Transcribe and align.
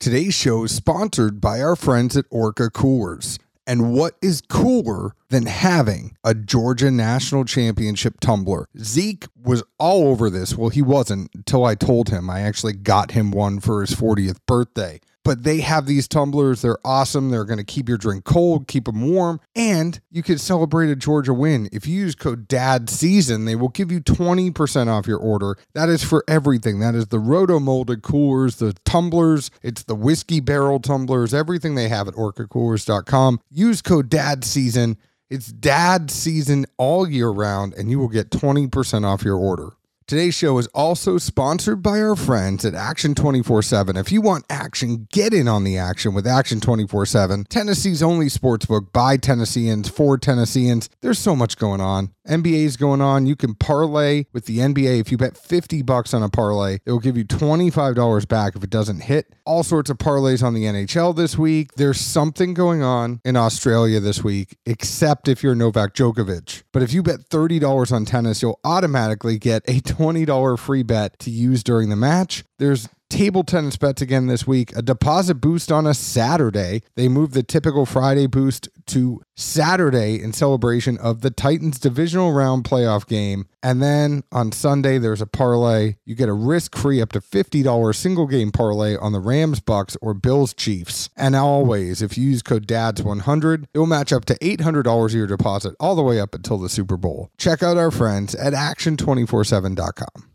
Today's 0.00 0.32
show 0.32 0.64
is 0.64 0.74
sponsored 0.74 1.42
by 1.42 1.60
our 1.60 1.76
friends 1.76 2.16
at 2.16 2.24
Orca 2.30 2.70
Coolers. 2.70 3.38
And 3.66 3.92
what 3.92 4.14
is 4.22 4.40
cooler 4.40 5.14
than 5.30 5.46
having 5.46 6.16
a 6.22 6.34
Georgia 6.34 6.90
National 6.90 7.44
Championship 7.44 8.20
tumbler? 8.20 8.68
Zeke 8.78 9.26
was 9.42 9.62
all 9.78 10.08
over 10.08 10.28
this. 10.28 10.56
Well, 10.56 10.68
he 10.68 10.82
wasn't 10.82 11.30
until 11.34 11.64
I 11.64 11.74
told 11.74 12.10
him. 12.10 12.28
I 12.28 12.40
actually 12.40 12.74
got 12.74 13.12
him 13.12 13.30
one 13.30 13.60
for 13.60 13.80
his 13.80 13.94
40th 13.94 14.38
birthday 14.46 15.00
but 15.24 15.44
they 15.44 15.60
have 15.60 15.86
these 15.86 16.08
tumblers. 16.08 16.62
They're 16.62 16.78
awesome. 16.84 17.30
They're 17.30 17.44
going 17.44 17.58
to 17.58 17.64
keep 17.64 17.88
your 17.88 17.98
drink 17.98 18.24
cold, 18.24 18.66
keep 18.66 18.86
them 18.86 19.00
warm, 19.12 19.40
and 19.54 20.00
you 20.10 20.22
can 20.22 20.38
celebrate 20.38 20.90
a 20.90 20.96
Georgia 20.96 21.34
win. 21.34 21.68
If 21.72 21.86
you 21.86 22.00
use 22.00 22.14
code 22.14 22.48
DAD 22.48 22.88
Season, 22.88 23.44
they 23.44 23.54
will 23.54 23.68
give 23.68 23.92
you 23.92 24.00
20% 24.00 24.88
off 24.88 25.06
your 25.06 25.18
order. 25.18 25.56
That 25.74 25.88
is 25.88 26.02
for 26.02 26.24
everything. 26.26 26.80
That 26.80 26.94
is 26.94 27.08
the 27.08 27.18
roto 27.18 27.60
molded 27.60 28.02
coolers, 28.02 28.56
the 28.56 28.74
tumblers, 28.84 29.50
it's 29.62 29.84
the 29.84 29.94
whiskey 29.94 30.40
barrel 30.40 30.80
tumblers, 30.80 31.34
everything 31.34 31.74
they 31.74 31.88
have 31.88 32.08
at 32.08 32.14
orcacoolers.com. 32.14 33.40
Use 33.50 33.82
code 33.82 34.08
DAD 34.08 34.44
Season. 34.44 34.96
It's 35.30 35.52
dad 35.52 36.10
season 36.10 36.66
all 36.76 37.08
year 37.08 37.28
round, 37.28 37.74
and 37.74 37.88
you 37.88 38.00
will 38.00 38.08
get 38.08 38.30
20% 38.30 39.04
off 39.04 39.22
your 39.22 39.36
order. 39.36 39.70
Today's 40.10 40.34
show 40.34 40.58
is 40.58 40.66
also 40.74 41.18
sponsored 41.18 41.84
by 41.84 42.00
our 42.00 42.16
friends 42.16 42.64
at 42.64 42.74
Action 42.74 43.14
24 43.14 43.62
7. 43.62 43.96
If 43.96 44.10
you 44.10 44.20
want 44.20 44.44
action, 44.50 45.06
get 45.12 45.32
in 45.32 45.46
on 45.46 45.62
the 45.62 45.78
action 45.78 46.14
with 46.14 46.26
Action 46.26 46.58
24 46.58 47.06
7. 47.06 47.44
Tennessee's 47.44 48.02
only 48.02 48.26
sportsbook 48.26 48.90
by 48.92 49.16
Tennesseans 49.16 49.88
for 49.88 50.18
Tennesseans. 50.18 50.90
There's 51.00 51.20
so 51.20 51.36
much 51.36 51.58
going 51.58 51.80
on. 51.80 52.10
NBA 52.30 52.64
is 52.64 52.76
going 52.76 53.00
on. 53.00 53.26
You 53.26 53.34
can 53.34 53.54
parlay 53.54 54.26
with 54.32 54.46
the 54.46 54.58
NBA. 54.58 55.00
If 55.00 55.10
you 55.10 55.18
bet 55.18 55.36
50 55.36 55.82
bucks 55.82 56.14
on 56.14 56.22
a 56.22 56.28
parlay, 56.28 56.78
it 56.84 56.92
will 56.92 57.00
give 57.00 57.16
you 57.16 57.24
$25 57.24 58.28
back 58.28 58.54
if 58.54 58.62
it 58.62 58.70
doesn't 58.70 59.00
hit. 59.00 59.34
All 59.44 59.64
sorts 59.64 59.90
of 59.90 59.98
parlays 59.98 60.42
on 60.42 60.54
the 60.54 60.64
NHL 60.64 61.16
this 61.16 61.36
week. 61.36 61.72
There's 61.74 62.00
something 62.00 62.54
going 62.54 62.82
on 62.82 63.20
in 63.24 63.36
Australia 63.36 63.98
this 63.98 64.22
week, 64.22 64.56
except 64.64 65.28
if 65.28 65.42
you're 65.42 65.56
Novak 65.56 65.94
Djokovic. 65.94 66.62
But 66.72 66.82
if 66.82 66.92
you 66.92 67.02
bet 67.02 67.28
$30 67.30 67.92
on 67.92 68.04
tennis, 68.04 68.42
you'll 68.42 68.60
automatically 68.64 69.38
get 69.38 69.62
a 69.68 69.80
$20 70.00 70.58
free 70.58 70.82
bet 70.82 71.18
to 71.18 71.30
use 71.30 71.62
during 71.62 71.90
the 71.90 71.96
match. 71.96 72.42
There's 72.58 72.88
table 73.10 73.42
tennis 73.42 73.76
bets 73.76 74.00
again 74.00 74.28
this 74.28 74.46
week. 74.46 74.74
A 74.74 74.80
deposit 74.80 75.34
boost 75.34 75.70
on 75.70 75.86
a 75.86 75.92
Saturday. 75.92 76.82
They 76.94 77.08
moved 77.08 77.34
the 77.34 77.42
typical 77.42 77.84
Friday 77.84 78.26
boost 78.26 78.68
to 78.86 79.20
Saturday 79.36 80.22
in 80.22 80.32
celebration 80.32 80.96
of 80.98 81.20
the 81.20 81.30
Titans 81.30 81.78
divisional 81.78 82.32
round 82.32 82.64
playoff 82.64 83.06
game. 83.06 83.46
And 83.62 83.82
then 83.82 84.22
on 84.32 84.52
Sunday, 84.52 84.98
there's 84.98 85.20
a 85.20 85.26
parlay. 85.26 85.96
You 86.06 86.14
get 86.14 86.28
a 86.28 86.32
risk 86.32 86.76
free 86.76 87.02
up 87.02 87.12
to 87.12 87.20
$50 87.20 87.94
single 87.94 88.26
game 88.26 88.52
parlay 88.52 88.96
on 88.96 89.12
the 89.12 89.20
Rams, 89.20 89.60
Bucks, 89.60 89.96
or 90.00 90.14
Bills, 90.14 90.54
Chiefs. 90.54 91.10
And 91.16 91.36
always, 91.36 92.00
if 92.00 92.16
you 92.16 92.30
use 92.30 92.42
code 92.42 92.66
DADS100, 92.66 93.66
it 93.74 93.78
will 93.78 93.86
match 93.86 94.12
up 94.12 94.24
to 94.26 94.38
$800 94.38 95.04
of 95.04 95.12
your 95.12 95.26
deposit 95.26 95.74
all 95.80 95.96
the 95.96 96.02
way 96.02 96.20
up 96.20 96.34
until 96.34 96.58
the 96.58 96.68
Super 96.68 96.96
Bowl. 96.96 97.30
Check 97.36 97.62
out 97.62 97.76
our 97.76 97.90
friends 97.90 98.34
at 98.34 98.52
action247.com. 98.52 100.30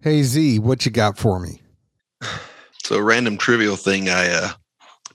Hey 0.00 0.22
Z, 0.22 0.60
what 0.60 0.86
you 0.86 0.92
got 0.92 1.18
for 1.18 1.40
me? 1.40 1.62
So 2.88 2.96
a 2.96 3.02
random 3.02 3.36
trivial 3.36 3.76
thing 3.76 4.08
I 4.08 4.30
uh, 4.30 4.48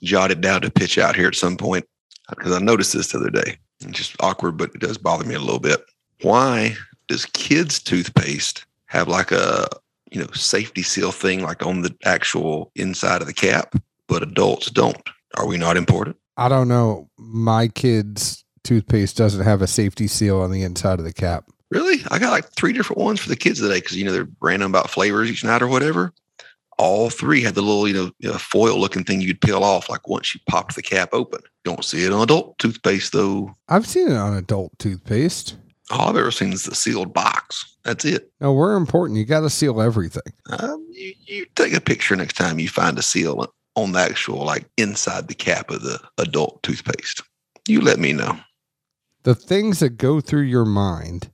jotted 0.00 0.40
down 0.40 0.60
to 0.60 0.70
pitch 0.70 0.96
out 0.96 1.16
here 1.16 1.26
at 1.26 1.34
some 1.34 1.56
point 1.56 1.84
because 2.28 2.52
I 2.52 2.60
noticed 2.60 2.92
this 2.92 3.08
the 3.08 3.18
other 3.18 3.30
day. 3.30 3.58
It's 3.80 3.98
just 3.98 4.14
awkward, 4.20 4.56
but 4.56 4.70
it 4.76 4.80
does 4.80 4.96
bother 4.96 5.24
me 5.24 5.34
a 5.34 5.40
little 5.40 5.58
bit. 5.58 5.84
Why 6.22 6.76
does 7.08 7.26
kids' 7.26 7.82
toothpaste 7.82 8.64
have 8.86 9.08
like 9.08 9.32
a 9.32 9.66
you 10.12 10.20
know 10.20 10.28
safety 10.34 10.84
seal 10.84 11.10
thing 11.10 11.42
like 11.42 11.66
on 11.66 11.82
the 11.82 11.92
actual 12.04 12.70
inside 12.76 13.22
of 13.22 13.26
the 13.26 13.34
cap, 13.34 13.74
but 14.06 14.22
adults 14.22 14.70
don't? 14.70 15.10
Are 15.36 15.48
we 15.48 15.56
not 15.56 15.76
important? 15.76 16.14
I 16.36 16.48
don't 16.48 16.68
know. 16.68 17.10
My 17.18 17.66
kids' 17.66 18.44
toothpaste 18.62 19.16
doesn't 19.16 19.44
have 19.44 19.62
a 19.62 19.66
safety 19.66 20.06
seal 20.06 20.40
on 20.40 20.52
the 20.52 20.62
inside 20.62 21.00
of 21.00 21.04
the 21.04 21.12
cap. 21.12 21.46
Really? 21.72 22.04
I 22.12 22.20
got 22.20 22.30
like 22.30 22.52
three 22.52 22.72
different 22.72 23.02
ones 23.02 23.18
for 23.18 23.30
the 23.30 23.34
kids 23.34 23.58
today 23.58 23.80
because 23.80 23.96
you 23.96 24.04
know 24.04 24.12
they're 24.12 24.28
random 24.40 24.70
about 24.70 24.90
flavors 24.90 25.28
each 25.28 25.42
night 25.42 25.60
or 25.60 25.66
whatever 25.66 26.12
all 26.78 27.10
three 27.10 27.42
had 27.42 27.54
the 27.54 27.62
little, 27.62 27.88
you 27.88 28.12
know, 28.22 28.38
foil 28.38 28.78
looking 28.78 29.04
thing 29.04 29.20
you'd 29.20 29.40
peel 29.40 29.64
off 29.64 29.88
like 29.88 30.08
once 30.08 30.34
you 30.34 30.40
popped 30.48 30.74
the 30.76 30.82
cap 30.82 31.10
open. 31.12 31.40
Don't 31.64 31.84
see 31.84 32.04
it 32.04 32.12
on 32.12 32.22
adult 32.22 32.58
toothpaste 32.58 33.12
though. 33.12 33.54
I've 33.68 33.86
seen 33.86 34.08
it 34.08 34.16
on 34.16 34.34
adult 34.34 34.78
toothpaste. 34.78 35.56
All 35.90 36.08
I've 36.08 36.16
ever 36.16 36.30
seen 36.30 36.52
is 36.52 36.64
the 36.64 36.74
sealed 36.74 37.12
box. 37.12 37.76
That's 37.84 38.04
it. 38.04 38.30
No, 38.40 38.52
we're 38.52 38.76
important. 38.76 39.18
You 39.18 39.26
got 39.26 39.40
to 39.40 39.50
seal 39.50 39.82
everything. 39.82 40.22
Um, 40.58 40.86
you, 40.90 41.12
you 41.26 41.46
take 41.56 41.74
a 41.74 41.80
picture 41.80 42.16
next 42.16 42.34
time 42.34 42.58
you 42.58 42.68
find 42.68 42.98
a 42.98 43.02
seal 43.02 43.52
on 43.76 43.92
the 43.92 43.98
actual, 43.98 44.44
like 44.44 44.66
inside 44.78 45.28
the 45.28 45.34
cap 45.34 45.70
of 45.70 45.82
the 45.82 46.00
adult 46.18 46.62
toothpaste. 46.62 47.22
You 47.68 47.80
let 47.80 47.98
me 47.98 48.12
know. 48.12 48.38
The 49.24 49.34
things 49.34 49.80
that 49.80 49.90
go 49.90 50.20
through 50.20 50.42
your 50.42 50.64
mind 50.64 51.30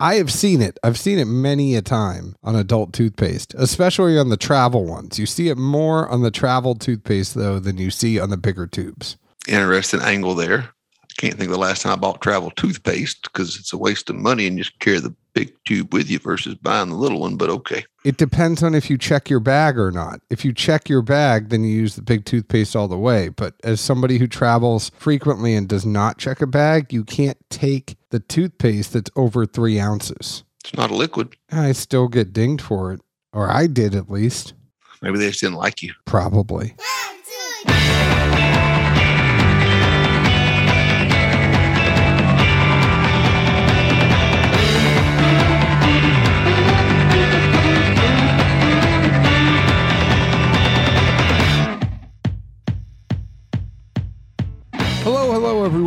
I 0.00 0.14
have 0.14 0.32
seen 0.32 0.62
it. 0.62 0.78
I've 0.82 0.98
seen 0.98 1.18
it 1.18 1.26
many 1.26 1.76
a 1.76 1.82
time 1.82 2.34
on 2.42 2.56
adult 2.56 2.94
toothpaste, 2.94 3.54
especially 3.58 4.18
on 4.18 4.30
the 4.30 4.38
travel 4.38 4.86
ones. 4.86 5.18
You 5.18 5.26
see 5.26 5.50
it 5.50 5.58
more 5.58 6.08
on 6.08 6.22
the 6.22 6.30
travel 6.30 6.74
toothpaste 6.74 7.34
though 7.34 7.58
than 7.58 7.76
you 7.76 7.90
see 7.90 8.18
on 8.18 8.30
the 8.30 8.38
bigger 8.38 8.66
tubes. 8.66 9.18
Interesting 9.46 10.00
angle 10.00 10.34
there. 10.34 10.60
I 10.60 11.12
can't 11.18 11.34
think 11.34 11.48
of 11.48 11.52
the 11.52 11.58
last 11.58 11.82
time 11.82 11.92
I 11.92 11.96
bought 11.96 12.22
travel 12.22 12.50
toothpaste 12.52 13.24
because 13.24 13.56
it's 13.56 13.74
a 13.74 13.78
waste 13.78 14.08
of 14.08 14.16
money 14.16 14.46
and 14.46 14.56
just 14.56 14.78
carry 14.78 15.00
the 15.00 15.14
big 15.32 15.52
tube 15.64 15.92
with 15.92 16.10
you 16.10 16.18
versus 16.18 16.54
buying 16.54 16.90
the 16.90 16.96
little 16.96 17.20
one, 17.20 17.36
but 17.36 17.50
okay. 17.50 17.84
It 18.04 18.16
depends 18.16 18.62
on 18.62 18.74
if 18.74 18.88
you 18.88 18.96
check 18.96 19.28
your 19.28 19.40
bag 19.40 19.78
or 19.78 19.90
not. 19.90 20.20
If 20.30 20.44
you 20.44 20.52
check 20.52 20.88
your 20.88 21.02
bag, 21.02 21.50
then 21.50 21.64
you 21.64 21.70
use 21.70 21.96
the 21.96 22.02
big 22.02 22.24
toothpaste 22.24 22.74
all 22.74 22.88
the 22.88 22.98
way. 22.98 23.28
But 23.28 23.54
as 23.62 23.80
somebody 23.80 24.18
who 24.18 24.26
travels 24.26 24.90
frequently 24.96 25.54
and 25.54 25.68
does 25.68 25.84
not 25.84 26.18
check 26.18 26.40
a 26.40 26.46
bag, 26.46 26.92
you 26.92 27.04
can't 27.04 27.38
take 27.50 27.96
the 28.10 28.20
toothpaste 28.20 28.92
that's 28.92 29.10
over 29.16 29.46
three 29.46 29.78
ounces. 29.78 30.44
It's 30.64 30.74
not 30.74 30.90
a 30.90 30.94
liquid. 30.94 31.36
I 31.50 31.72
still 31.72 32.08
get 32.08 32.32
dinged 32.32 32.62
for 32.62 32.92
it, 32.92 33.00
or 33.32 33.50
I 33.50 33.66
did 33.66 33.94
at 33.94 34.10
least. 34.10 34.54
Maybe 35.02 35.18
they 35.18 35.28
just 35.28 35.40
didn't 35.40 35.56
like 35.56 35.82
you. 35.82 35.94
Probably. 36.04 36.74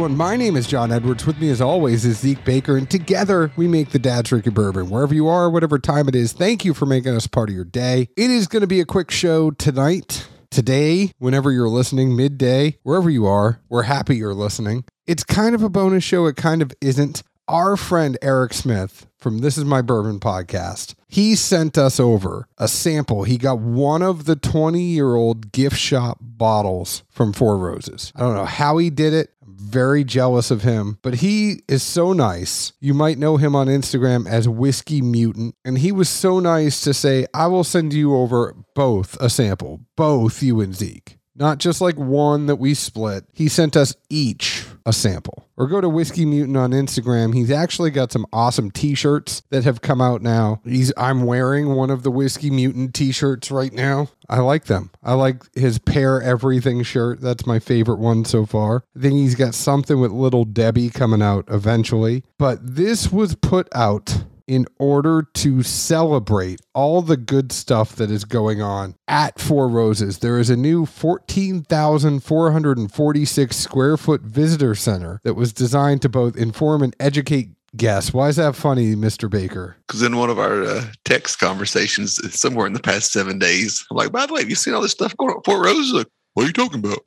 Everyone. 0.03 0.17
My 0.17 0.35
name 0.35 0.57
is 0.57 0.67
John 0.67 0.91
Edwards. 0.91 1.25
With 1.25 1.39
me, 1.39 1.49
as 1.49 1.61
always, 1.61 2.03
is 2.03 2.19
Zeke 2.19 2.43
Baker, 2.43 2.75
and 2.75 2.89
together 2.89 3.53
we 3.55 3.69
make 3.69 3.91
the 3.91 3.99
Dad's 3.99 4.27
Drinking 4.27 4.51
Bourbon. 4.53 4.89
Wherever 4.89 5.13
you 5.13 5.29
are, 5.29 5.49
whatever 5.49 5.79
time 5.79 6.09
it 6.09 6.15
is, 6.15 6.33
thank 6.33 6.65
you 6.65 6.73
for 6.73 6.85
making 6.85 7.15
us 7.15 7.25
part 7.25 7.47
of 7.47 7.55
your 7.55 7.63
day. 7.63 8.09
It 8.17 8.29
is 8.29 8.47
going 8.47 8.61
to 8.61 8.67
be 8.67 8.81
a 8.81 8.85
quick 8.85 9.11
show 9.11 9.51
tonight. 9.51 10.27
Today, 10.51 11.13
whenever 11.19 11.53
you're 11.53 11.69
listening, 11.69 12.17
midday, 12.17 12.79
wherever 12.83 13.09
you 13.09 13.25
are, 13.27 13.61
we're 13.69 13.83
happy 13.83 14.17
you're 14.17 14.33
listening. 14.33 14.83
It's 15.07 15.23
kind 15.23 15.55
of 15.55 15.63
a 15.63 15.69
bonus 15.69 16.03
show. 16.03 16.25
It 16.25 16.35
kind 16.35 16.61
of 16.61 16.73
isn't. 16.81 17.23
Our 17.47 17.77
friend 17.77 18.17
Eric 18.21 18.53
Smith 18.53 19.07
from 19.17 19.39
This 19.39 19.57
Is 19.57 19.63
My 19.63 19.81
Bourbon 19.81 20.19
podcast, 20.19 20.95
he 21.07 21.35
sent 21.35 21.77
us 21.77 21.99
over 21.99 22.47
a 22.57 22.67
sample. 22.67 23.23
He 23.23 23.37
got 23.37 23.59
one 23.59 24.01
of 24.01 24.25
the 24.25 24.35
20 24.35 24.81
year 24.81 25.15
old 25.15 25.53
gift 25.53 25.77
shop 25.77 26.17
bottles 26.21 27.03
from 27.09 27.31
Four 27.31 27.57
Roses. 27.57 28.11
I 28.15 28.21
don't 28.21 28.35
know 28.35 28.45
how 28.45 28.77
he 28.77 28.89
did 28.89 29.13
it 29.13 29.29
very 29.63 30.03
jealous 30.03 30.51
of 30.51 30.61
him, 30.61 30.99
but 31.01 31.15
he 31.15 31.61
is 31.67 31.81
so 31.81 32.13
nice. 32.13 32.73
You 32.79 32.93
might 32.93 33.17
know 33.17 33.37
him 33.37 33.55
on 33.55 33.67
Instagram 33.67 34.27
as 34.27 34.47
Whiskey 34.47 35.01
Mutant. 35.01 35.55
And 35.63 35.77
he 35.77 35.91
was 35.91 36.09
so 36.09 36.39
nice 36.39 36.81
to 36.81 36.93
say, 36.93 37.25
I 37.33 37.47
will 37.47 37.63
send 37.63 37.93
you 37.93 38.15
over 38.15 38.55
both 38.75 39.19
a 39.21 39.29
sample, 39.29 39.81
both 39.95 40.43
you 40.43 40.59
and 40.61 40.75
Zeke. 40.75 41.17
Not 41.35 41.57
just 41.57 41.81
like 41.81 41.97
one 41.97 42.45
that 42.45 42.57
we 42.57 42.73
split. 42.73 43.25
He 43.33 43.47
sent 43.47 43.75
us 43.75 43.95
each 44.09 44.62
a 44.85 44.93
sample. 44.93 45.47
Or 45.55 45.67
go 45.67 45.81
to 45.81 45.89
Whiskey 45.89 46.25
Mutant 46.25 46.57
on 46.57 46.71
Instagram. 46.71 47.33
He's 47.33 47.51
actually 47.51 47.91
got 47.91 48.11
some 48.11 48.25
awesome 48.33 48.71
t-shirts 48.71 49.43
that 49.49 49.63
have 49.63 49.81
come 49.81 50.01
out 50.01 50.21
now. 50.21 50.61
He's 50.63 50.91
I'm 50.97 51.23
wearing 51.23 51.75
one 51.75 51.89
of 51.89 52.03
the 52.03 52.11
Whiskey 52.11 52.49
Mutant 52.49 52.93
t-shirts 52.93 53.51
right 53.51 53.71
now. 53.71 54.09
I 54.29 54.39
like 54.39 54.65
them. 54.65 54.89
I 55.03 55.13
like 55.13 55.43
his 55.53 55.79
pair 55.79 56.21
everything 56.21 56.83
shirt. 56.83 57.21
That's 57.21 57.45
my 57.45 57.59
favorite 57.59 57.99
one 57.99 58.25
so 58.25 58.45
far. 58.45 58.83
I 58.97 58.99
think 58.99 59.13
he's 59.15 59.35
got 59.35 59.53
something 59.53 59.99
with 59.99 60.11
little 60.11 60.45
Debbie 60.45 60.89
coming 60.89 61.21
out 61.21 61.45
eventually. 61.49 62.23
But 62.37 62.75
this 62.75 63.11
was 63.11 63.35
put 63.35 63.67
out 63.75 64.23
in 64.47 64.65
order 64.77 65.27
to 65.33 65.63
celebrate 65.63 66.61
all 66.73 67.01
the 67.01 67.17
good 67.17 67.51
stuff 67.51 67.95
that 67.95 68.11
is 68.11 68.23
going 68.25 68.61
on 68.61 68.95
at 69.07 69.39
Four 69.39 69.67
Roses. 69.67 70.19
There 70.19 70.39
is 70.39 70.49
a 70.49 70.55
new 70.55 70.85
14,446 70.85 73.55
square 73.55 73.97
foot 73.97 74.21
visitor 74.21 74.75
center 74.75 75.19
that 75.23 75.33
was 75.35 75.53
designed 75.53 76.01
to 76.03 76.09
both 76.09 76.37
inform 76.37 76.83
and 76.83 76.95
educate 76.99 77.49
guess. 77.75 78.13
Why 78.13 78.27
is 78.27 78.35
that 78.35 78.55
funny, 78.55 78.95
Mr. 78.95 79.29
Baker? 79.29 79.77
Because 79.87 80.01
in 80.01 80.17
one 80.17 80.29
of 80.29 80.39
our 80.39 80.63
uh, 80.63 80.85
text 81.05 81.39
conversations, 81.39 82.19
somewhere 82.39 82.67
in 82.67 82.73
the 82.73 82.79
past 82.79 83.11
seven 83.11 83.39
days, 83.39 83.85
I'm 83.89 83.97
like, 83.97 84.11
by 84.11 84.25
the 84.25 84.33
way, 84.33 84.41
have 84.41 84.49
you 84.49 84.55
seen 84.55 84.73
all 84.73 84.81
this 84.81 84.91
stuff 84.91 85.15
going 85.17 85.31
on 85.31 85.37
at 85.37 85.45
Four 85.45 85.63
Roses? 85.63 85.93
Like, 85.93 86.07
what 86.33 86.43
are 86.43 86.47
you 86.47 86.53
talking 86.53 86.79
about? 86.79 86.99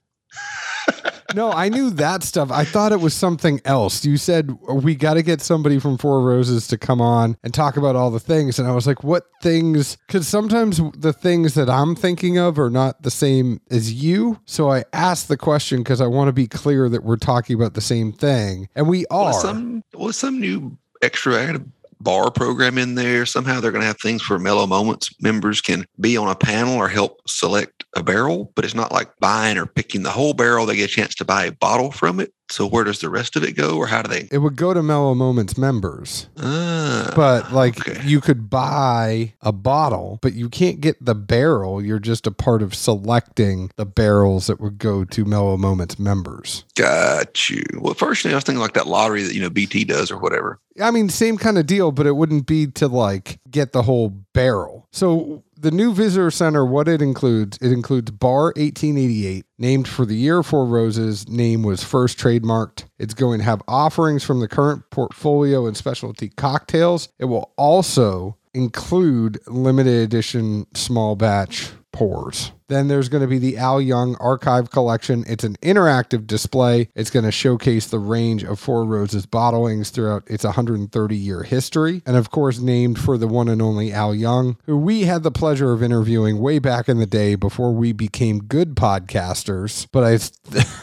No, 1.35 1.51
I 1.51 1.69
knew 1.69 1.91
that 1.91 2.23
stuff. 2.23 2.51
I 2.51 2.65
thought 2.65 2.93
it 2.93 3.01
was 3.01 3.15
something 3.15 3.61
else. 3.65 4.05
You 4.05 4.17
said 4.17 4.53
we 4.69 4.95
got 4.95 5.15
to 5.15 5.23
get 5.23 5.41
somebody 5.41 5.79
from 5.79 5.99
Four 5.99 6.23
Roses 6.23 6.67
to 6.69 6.79
come 6.79 7.01
on 7.01 7.37
and 7.43 7.53
talk 7.53 7.77
about 7.77 7.97
all 7.97 8.11
the 8.11 8.21
things. 8.21 8.59
And 8.59 8.69
I 8.69 8.73
was 8.73 8.87
like, 8.87 9.03
what 9.03 9.27
things? 9.43 9.97
Because 10.07 10.29
sometimes 10.29 10.81
the 10.97 11.13
things 11.13 11.55
that 11.55 11.69
I'm 11.69 11.95
thinking 11.95 12.39
of 12.39 12.59
are 12.59 12.71
not 12.71 13.03
the 13.03 13.11
same 13.11 13.61
as 13.71 13.93
you. 13.93 14.41
So 14.45 14.71
I 14.71 14.85
asked 14.93 15.29
the 15.29 15.37
question 15.37 15.81
because 15.81 16.01
I 16.01 16.07
want 16.07 16.29
to 16.29 16.33
be 16.33 16.47
clear 16.47 16.89
that 16.89 17.05
we're 17.05 17.17
talking 17.17 17.57
about 17.57 17.75
the 17.75 17.81
same 17.81 18.13
thing. 18.13 18.69
And 18.75 18.89
we 18.89 19.07
are. 19.07 19.33
Was 19.33 19.43
some, 19.43 19.83
was 19.95 20.17
some 20.17 20.41
new 20.41 20.79
extra 21.03 21.61
bar 22.07 22.31
program 22.31 22.79
in 22.79 22.95
there. 22.95 23.27
Somehow 23.27 23.61
they're 23.61 23.73
going 23.73 23.83
to 23.83 23.87
have 23.87 23.99
things 24.01 24.31
where 24.31 24.39
Mellow 24.39 24.65
Moments 24.65 25.11
members 25.21 25.61
can 25.61 25.85
be 25.99 26.17
on 26.17 26.29
a 26.29 26.37
panel 26.37 26.77
or 26.77 26.87
help 26.87 27.21
select 27.27 27.85
a 27.97 28.03
barrel, 28.05 28.53
but 28.55 28.65
it's 28.65 28.77
not 28.77 28.93
like 28.93 29.11
buying 29.19 29.59
or 29.59 29.67
picking 29.67 30.05
the 30.05 30.11
whole 30.11 30.33
barrel. 30.33 30.67
They 30.67 30.77
get 30.77 30.89
a 30.89 30.95
chance 30.95 31.17
to 31.17 31.25
buy 31.25 31.47
a 31.47 31.53
bottle 31.53 31.91
from 31.91 32.21
it. 32.21 32.33
So 32.49 32.67
where 32.67 32.85
does 32.85 33.01
the 33.01 33.11
rest 33.11 33.37
of 33.37 33.45
it 33.45 33.53
go, 33.53 33.77
or 33.77 33.87
how 33.87 34.03
do 34.03 34.09
they? 34.09 34.29
It 34.31 34.39
would 34.39 34.57
go 34.57 34.73
to 34.73 34.83
Mellow 34.83 35.15
Moments 35.15 35.59
members, 35.59 36.29
ah, 36.39 37.13
but 37.17 37.53
like 37.53 37.89
okay. 37.89 38.07
you 38.07 38.21
could 38.21 38.49
buy 38.49 39.35
a 39.41 39.53
bottle, 39.53 40.19
but 40.23 40.35
you 40.35 40.49
can't 40.49 40.81
get 40.81 41.05
the 41.05 41.15
barrel. 41.15 41.83
You're 41.83 41.99
just 41.99 42.27
a 42.27 42.31
part 42.31 42.63
of 42.63 42.75
selecting 42.75 43.71
the 43.77 43.87
barrels 43.87 44.47
that 44.47 44.61
would 44.61 44.79
go 44.79 45.05
to 45.05 45.25
Mellow 45.25 45.57
Moments 45.57 45.99
members. 45.99 46.65
Got 46.77 47.51
you. 47.51 47.65
Well, 47.75 47.95
first 47.95 48.23
thing 48.23 48.33
I 48.33 48.37
was 48.37 48.45
thinking 48.45 48.61
like 48.61 48.75
that 48.75 48.87
lottery 48.87 49.23
that 49.23 49.35
you 49.35 49.41
know 49.41 49.51
BT 49.51 49.85
does 49.85 50.11
or 50.11 50.19
whatever. 50.19 50.61
I 50.81 50.91
mean, 50.91 51.09
same 51.09 51.39
kind 51.39 51.59
of 51.59 51.67
deal, 51.67 51.91
but 51.91 52.07
it 52.07 52.17
wouldn't 52.17 52.47
be 52.47 52.69
to 52.69 52.87
like 52.87 53.41
get 53.51 53.73
the 53.73 53.83
whole 53.83 54.11
barrel. 54.33 54.87
So 54.93 55.43
the 55.57 55.71
new 55.71 55.93
visitor 55.93 56.31
center, 56.31 56.65
what 56.65 56.89
it 56.89 57.01
includes, 57.01 57.59
it 57.61 57.73
includes 57.73 58.11
Bar 58.11 58.53
1888, 58.57 59.47
named 59.59 59.89
for 59.89 60.05
the 60.05 60.17
year 60.17 60.43
Four 60.43 60.67
Roses. 60.67 61.29
Name 61.29 61.63
was 61.63 61.83
first 61.83 62.19
trademarked. 62.19 62.85
It's 62.99 63.15
going 63.15 63.39
to 63.39 63.45
have 63.45 63.63
offerings 63.67 64.23
from 64.23 64.41
the 64.41 64.49
current 64.49 64.91
portfolio 64.91 65.67
and 65.67 65.77
specialty 65.77 66.29
cocktails. 66.29 67.09
It 67.19 67.27
will 67.27 67.53
also 67.57 68.37
include 68.55 69.39
limited 69.47 70.03
edition 70.03 70.67
small 70.75 71.17
batch 71.17 71.71
pours. 71.93 72.53
Then 72.69 72.89
there's 72.89 73.09
going 73.09 73.23
to 73.23 73.29
be 73.29 73.39
the 73.39 73.57
Al 73.57 73.81
Young 73.81 74.17
Archive 74.17 74.71
Collection. 74.71 75.25
It's 75.27 75.45
an 75.45 75.57
interactive 75.63 76.27
display. 76.27 76.89
It's 76.95 77.11
going 77.11 77.25
to 77.25 77.31
showcase 77.31 77.87
the 77.87 77.99
range 77.99 78.43
of 78.43 78.59
Four 78.59 78.85
Roses 78.85 79.25
bottlings 79.27 79.91
throughout 79.91 80.25
its 80.27 80.45
130 80.45 81.17
year 81.17 81.45
history. 81.45 82.03
And 82.05 82.17
of 82.17 82.31
course, 82.31 82.59
named 82.59 82.99
for 82.99 83.17
the 83.17 83.29
one 83.29 83.49
and 83.49 83.63
only 83.63 83.93
Al 83.93 84.15
Young, 84.15 84.57
who 84.67 84.77
we 84.77 85.03
had 85.03 85.23
the 85.23 85.31
pleasure 85.31 85.73
of 85.73 85.83
interviewing 85.83 86.41
way 86.41 86.59
back 86.59 86.89
in 86.89 86.99
the 86.99 87.07
day 87.07 87.37
before 87.37 87.73
we 87.73 87.93
became 87.93 88.41
good 88.41 88.75
podcasters. 88.75 89.87
But 89.93 90.05
I, 90.05 90.15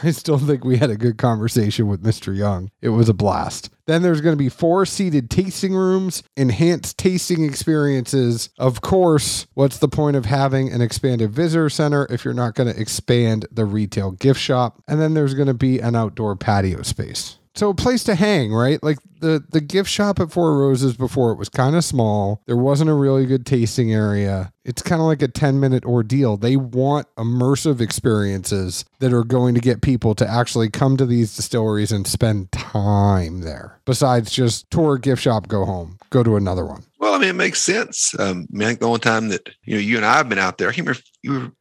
I 0.08 0.12
still 0.12 0.40
think 0.40 0.64
we 0.64 0.78
had 0.78 0.90
a 0.90 0.98
good 0.98 1.18
conversation 1.18 1.88
with 1.88 2.04
Mr. 2.04 2.36
Young. 2.36 2.72
It 2.82 2.90
was 2.90 3.10
a 3.10 3.14
blast. 3.14 3.70
Then 3.86 4.02
there's 4.02 4.22
going 4.22 4.34
to 4.34 4.42
be 4.42 4.50
four 4.50 4.86
seated 4.86 5.30
tasting 5.30 5.74
rooms, 5.74 6.24
enhanced 6.38 6.98
tasting 6.98 7.44
experiences. 7.44 8.50
Of 8.58 8.80
course, 8.82 9.46
what's 9.56 9.78
the 9.78 9.90
point 9.90 10.16
of 10.16 10.26
having 10.26 10.72
an 10.72 10.82
expanded 10.82 11.32
visitor 11.32 11.70
center 11.74 12.08
if 12.10 12.24
you're 12.24 12.34
not 12.34 12.56
going 12.56 12.74
to 12.74 12.80
expand 12.80 13.46
the 13.52 13.66
retail 13.66 14.12
gift 14.12 14.40
shop? 14.40 14.82
And 14.88 15.02
then 15.02 15.14
there's 15.14 15.34
going 15.34 15.48
to 15.48 15.54
be 15.54 15.80
an 15.80 15.96
outdoor 15.96 16.36
patio 16.36 16.82
space 16.84 17.38
so 17.56 17.70
a 17.70 17.76
place 17.76 18.04
to 18.06 18.16
hang, 18.16 18.52
right? 18.52 18.82
Like 18.82 18.98
the 19.20 19.44
the 19.52 19.62
gift 19.62 19.90
shop 19.90 20.20
at 20.20 20.32
Four 20.32 20.58
Roses 20.58 20.98
before 20.98 21.32
it 21.32 21.38
was 21.38 21.50
kind 21.50 21.76
of 21.76 21.84
small. 21.84 22.42
There 22.48 22.58
wasn't 22.58 22.90
a 22.90 22.96
really 22.96 23.26
good 23.26 23.46
tasting 23.46 23.94
area. 23.94 24.52
It's 24.66 24.82
kind 24.82 25.02
of 25.02 25.08
like 25.08 25.22
a 25.22 25.28
10 25.28 25.60
minute 25.60 25.86
ordeal. 25.86 26.38
They 26.38 26.56
want 26.56 27.08
immersive 27.16 27.80
experiences 27.80 28.86
that 29.00 29.14
are 29.14 29.24
going 29.24 29.54
to 29.56 29.62
get 29.62 29.82
people 29.82 30.16
to 30.16 30.28
actually 30.28 30.70
come 30.70 30.98
to 30.98 31.06
these 31.06 31.36
distilleries 31.36 31.92
and 31.92 32.08
spend 32.08 32.52
time 32.52 33.42
there. 33.42 33.80
Besides 33.86 34.32
just 34.32 34.70
tour 34.72 34.98
gift 34.98 35.22
shop, 35.22 35.48
go 35.48 35.66
home, 35.66 36.00
go 36.10 36.24
to 36.24 36.36
another 36.36 36.66
one. 36.66 36.84
Well, 37.00 37.14
I 37.14 37.20
mean, 37.20 37.30
it 37.30 37.34
makes 37.34 37.62
sense. 37.62 38.18
Um, 38.18 38.48
I, 38.52 38.58
mean, 38.58 38.68
think 38.70 38.80
the 38.80 38.88
only 38.88 39.00
time 39.00 39.30
that 39.30 39.50
you 39.66 39.76
know 39.76 39.82
you 39.82 39.98
and 39.98 40.06
I 40.06 40.18
have 40.18 40.30
been 40.30 40.40
out 40.40 40.58
there, 40.58 40.70
I 40.70 40.74
can't 40.74 40.88
remember 40.88 41.04
you 41.22 41.34
were 41.34 41.52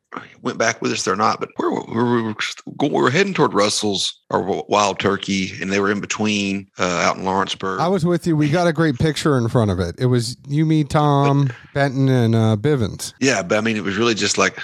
went 0.43 0.59
back 0.59 0.83
with 0.83 0.93
us 0.93 1.07
or 1.07 1.17
not, 1.17 1.41
but 1.41 1.51
we 1.59 1.67
were, 1.67 1.85
we 1.85 2.23
were, 2.23 2.35
we 2.81 2.89
were 2.89 3.11
heading 3.11 3.35
toward 3.35 3.55
Russell's 3.55 4.21
or 4.31 4.65
Wild 4.69 4.99
Turkey, 4.99 5.53
and 5.61 5.73
they 5.73 5.81
were 5.81 5.91
in 5.91 6.01
between 6.01 6.69
uh, 6.79 6.85
out 6.85 7.17
in 7.17 7.25
Lawrenceburg. 7.25 7.81
I 7.81 7.89
was 7.89 8.05
with 8.05 8.27
you. 8.27 8.37
We 8.37 8.51
got 8.51 8.67
a 8.67 8.73
great 8.73 8.99
picture 8.99 9.39
in 9.39 9.49
front 9.49 9.71
of 9.71 9.81
it. 9.81 9.95
It 9.99 10.07
was 10.07 10.37
you, 10.49 10.67
me, 10.67 10.85
Tom, 10.85 11.47
but, 11.47 11.57
Benton, 11.75 12.09
and 12.09 12.35
uh, 12.35 12.57
Bivens. 12.57 13.15
Yeah, 13.21 13.43
but 13.43 13.59
I 13.59 13.61
mean, 13.61 13.77
it 13.77 13.85
was 13.85 13.97
really 13.97 14.15
just 14.15 14.39
like, 14.39 14.59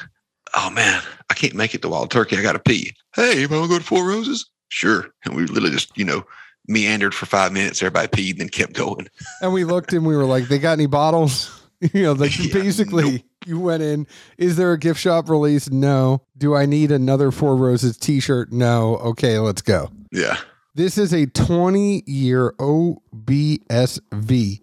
oh 0.55 0.71
man, 0.71 1.03
I 1.31 1.35
can't 1.35 1.55
make 1.55 1.75
it 1.75 1.83
to 1.83 1.89
Wild 1.89 2.11
Turkey. 2.11 2.37
I 2.37 2.43
got 2.43 2.53
to 2.53 2.59
pee. 2.59 2.95
Hey, 3.15 3.41
you 3.41 3.49
want 3.49 3.65
to 3.65 3.69
go 3.69 3.79
to 3.79 3.85
Four 3.85 4.07
Roses? 4.07 4.49
Sure. 4.69 5.09
And 5.25 5.35
we 5.35 5.47
literally 5.47 5.71
just, 5.71 5.97
you 5.97 6.05
know, 6.05 6.25
meandered 6.67 7.15
for 7.15 7.27
five 7.27 7.53
minutes. 7.53 7.83
Everybody 7.83 8.09
peed 8.09 8.31
and 8.33 8.41
then 8.41 8.49
kept 8.49 8.75
going. 8.75 9.09
And 9.41 9.53
we 9.53 9.65
looked 9.65 9.93
and 9.93 10.07
we 10.07 10.17
were 10.17 10.25
like, 10.25 10.49
they 10.49 10.59
got 10.59 10.73
any 10.73 10.87
bottles? 10.87 11.63
you 11.81 12.03
know, 12.03 12.13
like 12.13 12.39
yeah, 12.39 12.53
basically 12.53 13.13
nope. 13.13 13.23
You 13.49 13.59
went 13.59 13.83
in. 13.83 14.07
Is 14.37 14.57
there 14.57 14.73
a 14.73 14.79
gift 14.79 15.01
shop 15.01 15.29
release? 15.29 15.71
No. 15.71 16.23
Do 16.37 16.55
I 16.55 16.67
need 16.67 16.93
another 16.93 17.31
Four 17.31 17.57
Roses 17.57 17.97
T-shirt? 17.97 18.53
No. 18.53 18.97
Okay, 18.99 19.39
let's 19.39 19.63
go. 19.63 19.91
Yeah. 20.13 20.37
This 20.75 20.97
is 20.99 21.13
a 21.13 21.27
20 21.27 22.05
year 22.07 22.53
OBSV. 22.59 23.01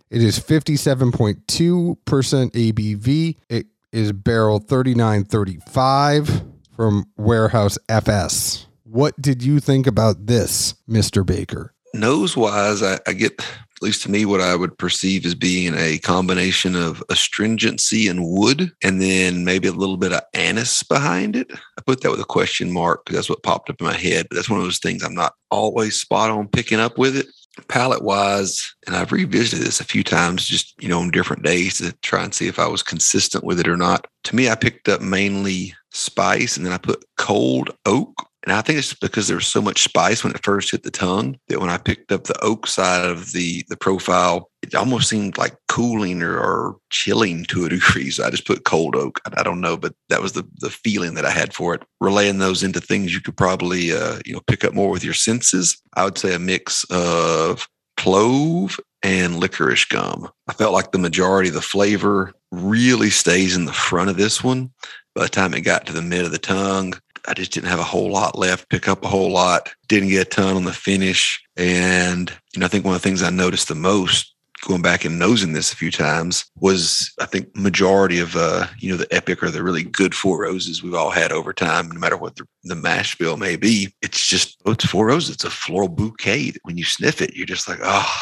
It 0.10 0.24
is 0.24 0.40
57.2% 0.40 1.96
ABV. 2.06 3.36
It 3.50 3.66
is 3.92 4.12
barrel 4.14 4.60
3935 4.60 6.44
from 6.76 7.06
Warehouse 7.18 7.78
FS. 7.90 8.68
What 8.84 9.22
did 9.22 9.44
you 9.44 9.60
think 9.60 9.88
about 9.88 10.28
this, 10.28 10.76
Mr. 10.88 11.26
Baker? 11.26 11.74
Nose 11.94 12.38
wise, 12.38 12.84
I, 12.84 13.00
I 13.08 13.14
get 13.14 13.46
at 13.78 13.82
least 13.82 14.04
to 14.04 14.12
me, 14.12 14.26
what 14.26 14.40
I 14.40 14.56
would 14.56 14.78
perceive 14.78 15.26
as 15.26 15.36
being 15.36 15.74
a 15.76 15.98
combination 15.98 16.76
of 16.76 17.04
astringency 17.10 18.08
and 18.08 18.26
wood, 18.26 18.72
and 18.82 19.02
then 19.02 19.44
maybe 19.44 19.68
a 19.68 19.74
little 19.74 19.98
bit 19.98 20.14
of 20.14 20.22
anise 20.34 20.82
behind 20.84 21.36
it. 21.36 21.52
I 21.52 21.82
put 21.86 22.02
that 22.02 22.12
with 22.12 22.22
a 22.22 22.26
question 22.26 22.72
mark 22.72 23.04
because 23.04 23.18
that's 23.18 23.30
what 23.30 23.44
popped 23.44 23.70
up 23.70 23.82
in 23.82 23.88
my 23.88 23.94
head. 23.94 24.28
But 24.30 24.36
that's 24.36 24.50
one 24.50 24.60
of 24.60 24.66
those 24.66 24.80
things 24.80 25.04
I'm 25.04 25.14
not 25.14 25.34
always 25.52 26.00
spot 26.00 26.30
on 26.30 26.48
picking 26.48 26.80
up 26.80 26.98
with 26.98 27.18
it. 27.18 27.28
Palate 27.70 28.04
wise, 28.04 28.76
and 28.86 28.96
I've 28.96 29.14
revisited 29.14 29.66
this 29.66 29.80
a 29.80 29.86
few 29.86 30.04
times 30.04 30.46
just, 30.46 30.74
you 30.82 30.90
know, 30.90 31.00
on 31.00 31.10
different 31.10 31.44
days 31.44 31.78
to 31.78 31.94
try 32.02 32.24
and 32.24 32.34
see 32.34 32.48
if 32.48 32.60
I 32.60 32.68
was 32.68 32.84
consistent 32.84 33.46
with 33.46 33.62
it 33.62 33.68
or 33.68 33.78
not. 33.78 34.08
To 34.26 34.36
me, 34.36 34.50
I 34.50 34.56
picked 34.56 34.90
up 34.90 35.02
mainly 35.02 35.74
spice 35.92 36.58
and 36.58 36.66
then 36.66 36.74
I 36.74 36.78
put 36.78 37.06
cold 37.18 37.70
oak 37.86 38.14
and 38.46 38.54
I 38.54 38.62
think 38.62 38.78
it's 38.78 38.94
because 38.94 39.28
there 39.28 39.38
was 39.38 39.48
so 39.48 39.62
much 39.62 39.82
spice 39.82 40.24
when 40.24 40.34
it 40.34 40.44
first 40.44 40.70
hit 40.70 40.84
the 40.84 40.92
tongue 40.92 41.38
that 41.48 41.60
when 41.60 41.70
I 41.70 41.78
picked 41.78 42.12
up 42.12 42.26
the 42.26 42.40
oak 42.44 42.68
side 42.68 43.04
of 43.04 43.32
the 43.32 43.66
the 43.70 43.78
profile, 43.78 44.52
it 44.62 44.76
almost 44.76 45.10
seemed 45.10 45.38
like 45.38 45.56
cooling 45.68 46.22
or, 46.22 46.38
or 46.38 46.78
chilling 46.92 47.46
to 47.46 47.66
a 47.66 47.70
degree. 47.76 48.12
So 48.12 48.24
I 48.24 48.30
just 48.30 48.46
put 48.46 48.64
cold 48.64 48.96
oak. 48.96 49.20
I, 49.26 49.40
I, 49.40 49.44
don't 49.44 49.62
know, 49.62 49.78
but 49.78 49.96
that 50.10 50.22
was 50.22 50.34
the 50.34 50.44
the 50.60 50.70
feeling 50.70 51.16
that 51.16 51.26
I 51.26 51.32
had 51.32 51.54
for 51.54 51.74
it. 51.74 51.84
Relaying 52.00 52.38
those 52.38 52.62
into 52.62 52.80
things 52.80 53.14
you 53.14 53.22
could 53.22 53.36
probably 53.36 53.92
uh, 53.92 54.20
you 54.26 54.34
know 54.34 54.42
pick 54.46 54.64
up 54.64 54.74
more 54.74 54.92
with 54.92 55.04
your 55.04 55.16
senses. 55.16 55.82
I 55.96 56.06
would 56.06 56.18
say 56.18 56.36
a 56.36 56.40
mix 56.40 56.84
of 56.92 57.68
clove 57.98 58.80
and 59.02 59.40
licorice 59.40 59.86
gum. 59.86 60.30
I 60.48 60.54
felt 60.54 60.74
like 60.74 60.92
the 60.92 61.00
majority 61.00 61.50
of 61.50 61.56
the 61.56 61.62
flavor 61.62 62.34
really 62.52 63.10
stays 63.10 63.56
in 63.56 63.66
the 63.66 63.74
front 63.74 64.10
of 64.10 64.18
this 64.18 64.44
one. 64.44 64.72
By 65.16 65.24
the 65.24 65.30
time 65.30 65.54
it 65.54 65.62
got 65.62 65.86
to 65.88 65.94
the 65.94 66.02
mid 66.02 66.26
of 66.26 66.32
the 66.32 66.38
tongue, 66.38 66.94
I 67.28 67.34
just 67.34 67.52
didn't 67.52 67.70
have 67.70 67.80
a 67.80 67.84
whole 67.84 68.12
lot 68.12 68.38
left, 68.38 68.70
pick 68.70 68.88
up 68.88 69.04
a 69.04 69.08
whole 69.08 69.32
lot, 69.32 69.70
didn't 69.88 70.10
get 70.10 70.28
a 70.28 70.30
ton 70.30 70.56
on 70.56 70.66
the 70.66 70.74
finish. 70.74 71.42
And, 71.58 72.32
you 72.54 72.60
know, 72.60 72.66
I 72.66 72.70
think 72.70 72.86
one 72.86 72.96
of 72.96 73.02
the 73.02 73.08
things 73.08 73.24
I 73.24 73.30
noticed 73.30 73.68
the 73.68 73.76
most 73.76 74.36
going 74.66 74.82
back 74.82 75.06
and 75.06 75.20
nosing 75.20 75.54
this 75.54 75.72
a 75.72 75.76
few 75.76 75.92
times 75.92 76.46
was 76.56 77.14
I 77.20 77.26
think 77.26 77.56
majority 77.56 78.20
of 78.20 78.36
uh, 78.36 78.68
you 78.80 78.92
know, 78.92 78.98
the 78.98 79.14
epic 79.14 79.44
or 79.44 79.52
the 79.52 79.64
really 79.64 79.84
good 79.84 80.16
four 80.16 80.42
roses 80.42 80.82
we've 80.82 80.96
all 80.96 81.12
had 81.12 81.32
over 81.32 81.54
time, 81.54 81.90
no 81.90 82.00
matter 82.00 82.18
what 82.18 82.36
the, 82.36 82.48
the 82.64 82.76
mash 82.76 83.16
bill 83.16 83.38
may 83.38 83.56
be. 83.56 83.94
It's 84.02 84.26
just 84.26 84.60
oh, 84.66 84.72
it's 84.72 84.86
four 84.86 85.08
roses. 85.08 85.36
It's 85.36 85.44
a 85.44 85.50
floral 85.50 85.90
bouquet. 85.90 86.54
When 86.64 86.78
you 86.78 86.84
sniff 86.84 87.22
it, 87.22 87.36
you're 87.36 87.46
just 87.46 87.68
like, 87.68 87.80
oh, 87.84 88.16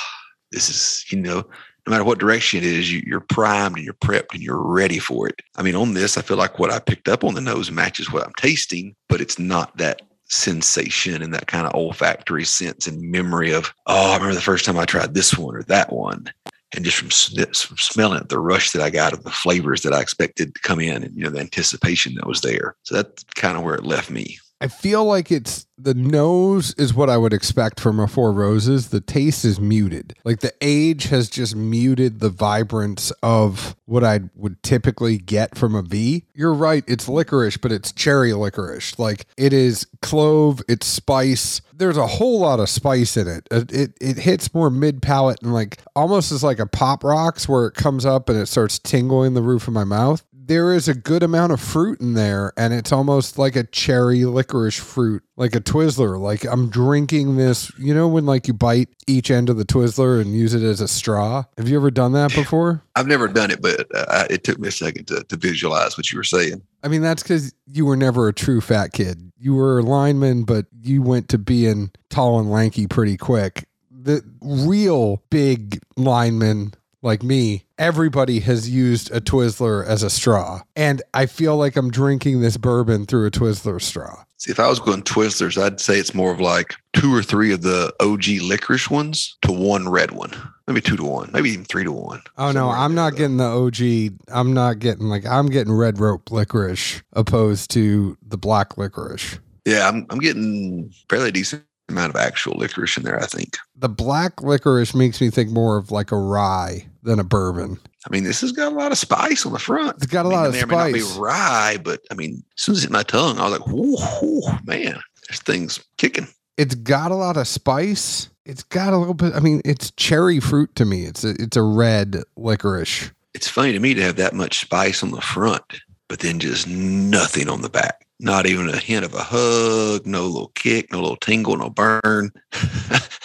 this 0.51 0.69
is, 0.69 1.05
you 1.11 1.19
know, 1.19 1.45
no 1.85 1.91
matter 1.91 2.03
what 2.03 2.19
direction 2.19 2.59
it 2.59 2.65
is, 2.65 2.91
you, 2.91 3.17
are 3.17 3.19
primed 3.19 3.75
and 3.75 3.85
you're 3.85 3.93
prepped 3.93 4.33
and 4.33 4.41
you're 4.41 4.61
ready 4.61 4.99
for 4.99 5.27
it. 5.27 5.41
I 5.57 5.63
mean, 5.63 5.75
on 5.75 5.93
this, 5.93 6.17
I 6.17 6.21
feel 6.21 6.37
like 6.37 6.59
what 6.59 6.71
I 6.71 6.79
picked 6.79 7.09
up 7.09 7.23
on 7.23 7.33
the 7.33 7.41
nose 7.41 7.71
matches 7.71 8.11
what 8.11 8.25
I'm 8.25 8.33
tasting, 8.37 8.95
but 9.09 9.21
it's 9.21 9.37
not 9.37 9.75
that 9.77 10.01
sensation 10.29 11.21
and 11.21 11.33
that 11.33 11.47
kind 11.47 11.67
of 11.67 11.73
olfactory 11.73 12.45
sense 12.45 12.87
and 12.87 13.11
memory 13.11 13.51
of, 13.51 13.73
oh, 13.87 14.11
I 14.11 14.15
remember 14.15 14.35
the 14.35 14.41
first 14.41 14.65
time 14.65 14.79
I 14.79 14.85
tried 14.85 15.13
this 15.13 15.37
one 15.37 15.55
or 15.55 15.63
that 15.63 15.91
one. 15.91 16.31
And 16.75 16.83
just 16.83 16.97
from, 16.97 17.09
from 17.09 17.77
smelling 17.77 18.19
it, 18.19 18.29
the 18.29 18.39
rush 18.39 18.71
that 18.71 18.81
I 18.81 18.89
got 18.89 19.13
of 19.13 19.23
the 19.23 19.29
flavors 19.29 19.81
that 19.83 19.93
I 19.93 20.01
expected 20.01 20.55
to 20.55 20.61
come 20.61 20.79
in 20.79 21.03
and, 21.03 21.15
you 21.15 21.23
know, 21.23 21.29
the 21.29 21.39
anticipation 21.39 22.15
that 22.15 22.25
was 22.25 22.41
there. 22.41 22.75
So 22.81 22.95
that's 22.95 23.23
kind 23.35 23.57
of 23.57 23.63
where 23.63 23.75
it 23.75 23.83
left 23.83 24.09
me. 24.09 24.39
I 24.63 24.69
feel 24.69 25.03
like 25.03 25.29
it's 25.29 25.67
the 25.77 25.93
nose 25.93 26.73
is 26.77 26.93
what 26.93 27.09
I 27.09 27.17
would 27.17 27.33
expect 27.33 27.81
from 27.81 27.99
a 27.99 28.07
Four 28.07 28.31
Roses. 28.31 28.91
The 28.91 29.01
taste 29.01 29.43
is 29.43 29.59
muted. 29.59 30.13
Like 30.23 30.39
the 30.39 30.53
age 30.61 31.09
has 31.09 31.29
just 31.29 31.53
muted 31.53 32.21
the 32.21 32.29
vibrance 32.29 33.11
of 33.21 33.75
what 33.83 34.05
I 34.05 34.21
would 34.35 34.63
typically 34.63 35.17
get 35.17 35.57
from 35.57 35.75
a 35.75 35.81
V. 35.81 36.23
You're 36.33 36.53
right, 36.53 36.85
it's 36.87 37.09
licorice, 37.09 37.57
but 37.57 37.73
it's 37.73 37.91
cherry 37.91 38.31
licorice. 38.31 38.97
Like 38.97 39.25
it 39.35 39.51
is 39.51 39.85
clove, 40.01 40.61
it's 40.69 40.87
spice. 40.87 41.59
There's 41.73 41.97
a 41.97 42.07
whole 42.07 42.39
lot 42.39 42.61
of 42.61 42.69
spice 42.69 43.17
in 43.17 43.27
it. 43.27 43.45
It 43.51 43.73
it, 43.73 43.97
it 43.99 44.17
hits 44.19 44.53
more 44.53 44.69
mid 44.69 45.01
palate 45.01 45.41
and 45.41 45.53
like 45.53 45.81
almost 45.93 46.31
as 46.31 46.41
like 46.41 46.59
a 46.59 46.67
pop 46.67 47.03
rocks 47.03 47.49
where 47.49 47.67
it 47.67 47.73
comes 47.73 48.05
up 48.05 48.29
and 48.29 48.39
it 48.39 48.45
starts 48.45 48.79
tingling 48.79 49.33
the 49.33 49.41
roof 49.41 49.67
of 49.67 49.73
my 49.73 49.83
mouth 49.83 50.23
there 50.45 50.73
is 50.73 50.87
a 50.87 50.93
good 50.93 51.23
amount 51.23 51.53
of 51.53 51.61
fruit 51.61 52.01
in 52.01 52.13
there 52.13 52.51
and 52.57 52.73
it's 52.73 52.91
almost 52.91 53.37
like 53.37 53.55
a 53.55 53.63
cherry 53.63 54.25
licorice 54.25 54.79
fruit 54.79 55.23
like 55.37 55.55
a 55.55 55.61
twizzler. 55.61 56.19
Like 56.19 56.45
i'm 56.45 56.69
drinking 56.69 57.37
this 57.37 57.71
you 57.77 57.93
know 57.93 58.07
when 58.07 58.25
like 58.25 58.47
you 58.47 58.53
bite 58.53 58.89
each 59.07 59.31
end 59.31 59.49
of 59.49 59.57
the 59.57 59.65
twizzler 59.65 60.19
and 60.21 60.33
use 60.33 60.53
it 60.53 60.63
as 60.63 60.81
a 60.81 60.87
straw? 60.87 61.43
Have 61.57 61.69
you 61.69 61.77
ever 61.77 61.91
done 61.91 62.13
that 62.13 62.33
before? 62.35 62.83
I've 62.95 63.07
never 63.07 63.27
done 63.27 63.51
it, 63.51 63.61
but 63.61 63.87
uh, 63.95 64.27
it 64.29 64.43
took 64.43 64.59
me 64.59 64.67
a 64.67 64.71
second 64.71 65.07
to, 65.07 65.23
to 65.23 65.35
visualize 65.35 65.97
what 65.97 66.11
you 66.11 66.17
were 66.17 66.23
saying. 66.23 66.61
i 66.83 66.87
mean 66.87 67.01
that's 67.01 67.23
because 67.23 67.53
you 67.65 67.85
were 67.85 67.97
never 67.97 68.27
a 68.27 68.33
true 68.33 68.61
fat 68.61 68.93
kid. 68.93 69.31
You 69.37 69.55
were 69.55 69.79
a 69.79 69.83
lineman 69.83 70.43
but 70.43 70.65
you 70.81 71.01
went 71.01 71.29
to 71.29 71.37
being 71.37 71.91
tall 72.09 72.39
and 72.39 72.51
lanky 72.51 72.87
pretty 72.87 73.17
quick. 73.17 73.67
The 73.89 74.23
real 74.41 75.23
big 75.29 75.81
lineman 75.95 76.73
like 77.03 77.21
me, 77.21 77.65
everybody 77.83 78.39
has 78.39 78.69
used 78.69 79.11
a 79.11 79.19
Twizzler 79.19 79.85
as 79.85 80.03
a 80.03 80.09
straw. 80.09 80.61
And 80.73 81.01
I 81.13 81.25
feel 81.25 81.57
like 81.57 81.75
I'm 81.75 81.91
drinking 81.91 82.39
this 82.39 82.55
bourbon 82.55 83.05
through 83.05 83.27
a 83.27 83.31
Twizzler 83.31 83.81
straw. 83.81 84.23
See, 84.37 84.51
if 84.51 84.59
I 84.59 84.69
was 84.69 84.79
going 84.79 85.03
Twizzlers, 85.03 85.61
I'd 85.61 85.81
say 85.81 85.99
it's 85.99 86.13
more 86.13 86.31
of 86.31 86.39
like 86.39 86.75
two 86.93 87.13
or 87.13 87.21
three 87.21 87.51
of 87.51 87.61
the 87.61 87.93
OG 87.99 88.41
licorice 88.41 88.89
ones 88.89 89.37
to 89.41 89.51
one 89.51 89.89
red 89.89 90.11
one. 90.11 90.31
Maybe 90.65 90.79
two 90.79 90.95
to 90.95 91.03
one, 91.03 91.29
maybe 91.33 91.49
even 91.49 91.65
three 91.65 91.83
to 91.83 91.91
one. 91.91 92.21
Oh, 92.37 92.53
no, 92.53 92.69
I'm 92.69 92.95
not 92.95 93.11
there, 93.11 93.27
getting 93.27 93.37
the 93.37 93.43
OG. 93.43 94.17
I'm 94.29 94.53
not 94.53 94.79
getting 94.79 95.07
like, 95.07 95.25
I'm 95.25 95.47
getting 95.47 95.73
red 95.73 95.99
rope 95.99 96.31
licorice 96.31 97.03
opposed 97.11 97.69
to 97.71 98.17
the 98.25 98.37
black 98.37 98.77
licorice. 98.77 99.39
Yeah, 99.65 99.89
I'm, 99.89 100.05
I'm 100.09 100.19
getting 100.19 100.89
fairly 101.09 101.31
decent 101.31 101.65
amount 101.89 102.11
of 102.11 102.15
actual 102.15 102.57
licorice 102.57 102.95
in 102.95 103.03
there, 103.03 103.21
I 103.21 103.25
think. 103.25 103.57
The 103.75 103.89
black 103.89 104.41
licorice 104.41 104.95
makes 104.95 105.19
me 105.19 105.29
think 105.29 105.49
more 105.49 105.75
of 105.75 105.91
like 105.91 106.13
a 106.13 106.17
rye 106.17 106.87
than 107.03 107.19
a 107.19 107.23
bourbon. 107.23 107.79
I 108.05 108.09
mean, 108.09 108.23
this 108.23 108.41
has 108.41 108.51
got 108.51 108.71
a 108.71 108.75
lot 108.75 108.91
of 108.91 108.97
spice 108.97 109.45
on 109.45 109.53
the 109.53 109.59
front. 109.59 109.97
It's 109.97 110.07
got 110.07 110.25
a 110.25 110.29
I 110.29 110.31
mean, 110.31 110.37
lot 110.39 110.47
of 110.47 110.53
may 110.53 110.63
or 110.63 110.67
may 110.67 110.75
not 110.75 110.89
spice. 110.89 111.13
be 111.15 111.19
rye, 111.21 111.77
but 111.83 112.01
I 112.09 112.13
mean, 112.15 112.43
as 112.57 112.63
soon 112.63 112.73
as 112.73 112.79
it 112.79 112.87
hit 112.87 112.91
my 112.91 113.03
tongue, 113.03 113.39
I 113.39 113.43
was 113.49 113.59
like, 113.59 113.67
whoo, 113.67 114.57
man, 114.65 114.99
this 115.29 115.39
thing's 115.41 115.83
kicking. 115.97 116.27
it's 116.57 116.75
got 116.75 117.11
a 117.11 117.15
lot 117.15 117.37
of 117.37 117.47
spice. 117.47 118.29
It's 118.45 118.63
got 118.63 118.93
a 118.93 118.97
little 118.97 119.13
bit. 119.13 119.33
I 119.35 119.39
mean, 119.39 119.61
it's 119.63 119.91
cherry 119.91 120.39
fruit 120.39 120.75
to 120.75 120.85
me. 120.85 121.03
It's 121.03 121.23
a, 121.23 121.29
it's 121.39 121.55
a 121.55 121.61
red 121.61 122.23
licorice. 122.35 123.11
It's 123.33 123.47
funny 123.47 123.71
to 123.71 123.79
me 123.79 123.93
to 123.93 124.01
have 124.01 124.17
that 124.17 124.33
much 124.33 124.59
spice 124.59 125.01
on 125.01 125.11
the 125.11 125.21
front, 125.21 125.63
but 126.09 126.19
then 126.19 126.39
just 126.39 126.67
nothing 126.67 127.47
on 127.49 127.61
the 127.61 127.69
back. 127.69 128.05
Not 128.19 128.45
even 128.45 128.69
a 128.69 128.77
hint 128.77 129.03
of 129.05 129.13
a 129.15 129.23
hug, 129.23 130.05
no 130.05 130.25
little 130.27 130.51
kick, 130.55 130.91
no 130.91 131.01
little 131.01 131.15
tingle, 131.17 131.57
no 131.57 131.69
burn. 131.69 132.31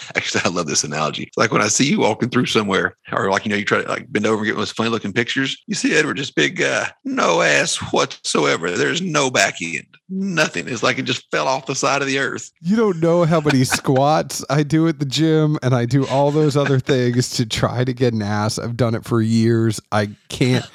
Actually, 0.15 0.41
I 0.45 0.49
love 0.49 0.67
this 0.67 0.83
analogy. 0.83 1.23
It's 1.23 1.37
like 1.37 1.51
when 1.51 1.61
I 1.61 1.67
see 1.67 1.89
you 1.89 1.99
walking 1.99 2.29
through 2.29 2.47
somewhere, 2.47 2.95
or 3.11 3.29
like 3.29 3.45
you 3.45 3.49
know, 3.49 3.55
you 3.55 3.65
try 3.65 3.81
to 3.81 3.87
like 3.87 4.11
bend 4.11 4.25
over 4.25 4.37
and 4.37 4.47
get 4.47 4.57
those 4.57 4.71
funny 4.71 4.89
looking 4.89 5.13
pictures. 5.13 5.61
You 5.67 5.75
see 5.75 5.95
Edward, 5.95 6.17
just 6.17 6.35
big 6.35 6.57
guy, 6.57 6.91
no 7.03 7.41
ass 7.41 7.77
whatsoever. 7.91 8.71
There's 8.71 9.01
no 9.01 9.29
back 9.29 9.61
end, 9.61 9.87
nothing. 10.09 10.67
It's 10.67 10.83
like 10.83 10.97
it 10.97 11.03
just 11.03 11.29
fell 11.31 11.47
off 11.47 11.65
the 11.65 11.75
side 11.75 12.01
of 12.01 12.07
the 12.07 12.19
earth. 12.19 12.51
You 12.61 12.75
don't 12.75 12.99
know 12.99 13.23
how 13.25 13.39
many 13.39 13.63
squats 13.63 14.43
I 14.49 14.63
do 14.63 14.87
at 14.87 14.99
the 14.99 15.05
gym, 15.05 15.57
and 15.61 15.73
I 15.73 15.85
do 15.85 16.07
all 16.07 16.31
those 16.31 16.57
other 16.57 16.79
things 16.79 17.29
to 17.31 17.45
try 17.45 17.83
to 17.83 17.93
get 17.93 18.13
an 18.13 18.21
ass. 18.21 18.57
I've 18.57 18.77
done 18.77 18.95
it 18.95 19.05
for 19.05 19.21
years. 19.21 19.79
I 19.91 20.09
can't. 20.29 20.65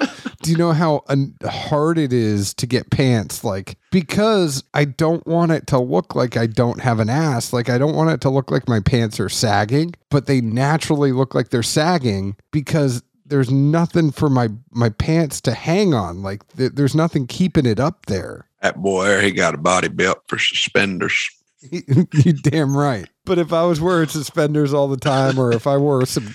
Do 0.41 0.51
you 0.51 0.57
know 0.57 0.73
how 0.73 1.03
hard 1.43 1.97
it 1.97 2.13
is 2.13 2.53
to 2.55 2.67
get 2.67 2.91
pants? 2.91 3.43
Like, 3.43 3.77
because 3.91 4.63
I 4.73 4.85
don't 4.85 5.25
want 5.25 5.51
it 5.51 5.67
to 5.67 5.79
look 5.79 6.13
like 6.13 6.37
I 6.37 6.45
don't 6.45 6.81
have 6.81 6.99
an 6.99 7.09
ass. 7.09 7.51
Like, 7.51 7.69
I 7.69 7.77
don't 7.77 7.95
want 7.95 8.11
it 8.11 8.21
to 8.21 8.29
look 8.29 8.51
like 8.51 8.67
my 8.67 8.79
pants 8.79 9.19
are 9.19 9.24
sagging, 9.29 9.93
but 10.09 10.25
they 10.25 10.41
naturally 10.41 11.11
look 11.11 11.35
like 11.35 11.49
they're 11.49 11.63
sagging 11.63 12.35
because 12.51 13.03
there's 13.25 13.51
nothing 13.51 14.11
for 14.11 14.29
my 14.29 14.49
my 14.71 14.89
pants 14.89 15.41
to 15.41 15.53
hang 15.53 15.93
on. 15.93 16.21
Like, 16.21 16.47
th- 16.55 16.73
there's 16.73 16.95
nothing 16.95 17.27
keeping 17.27 17.65
it 17.65 17.79
up 17.79 18.05
there. 18.05 18.47
That 18.61 18.81
boy 18.81 19.05
there, 19.05 19.21
he 19.21 19.31
got 19.31 19.55
a 19.55 19.57
body 19.57 19.87
belt 19.87 20.19
for 20.27 20.37
suspenders. 20.37 21.29
you 21.71 22.33
damn 22.33 22.75
right. 22.77 23.07
But 23.25 23.39
if 23.39 23.51
I 23.51 23.63
was 23.63 23.81
wearing 23.81 24.07
suspenders 24.07 24.73
all 24.73 24.87
the 24.87 24.97
time, 24.97 25.39
or 25.39 25.51
if 25.51 25.65
I 25.67 25.77
wore 25.77 26.05
some 26.05 26.33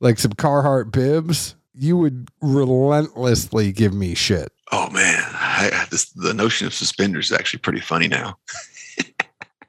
like 0.00 0.18
some 0.18 0.32
Carhartt 0.32 0.92
bibs, 0.92 1.56
you 1.74 1.96
would 1.96 2.28
relentlessly 2.40 3.72
give 3.72 3.94
me 3.94 4.14
shit. 4.14 4.52
Oh 4.70 4.90
man, 4.90 5.22
I, 5.24 5.86
this, 5.90 6.10
the 6.10 6.34
notion 6.34 6.66
of 6.66 6.74
suspenders 6.74 7.30
is 7.30 7.32
actually 7.32 7.60
pretty 7.60 7.80
funny 7.80 8.08
now. 8.08 8.38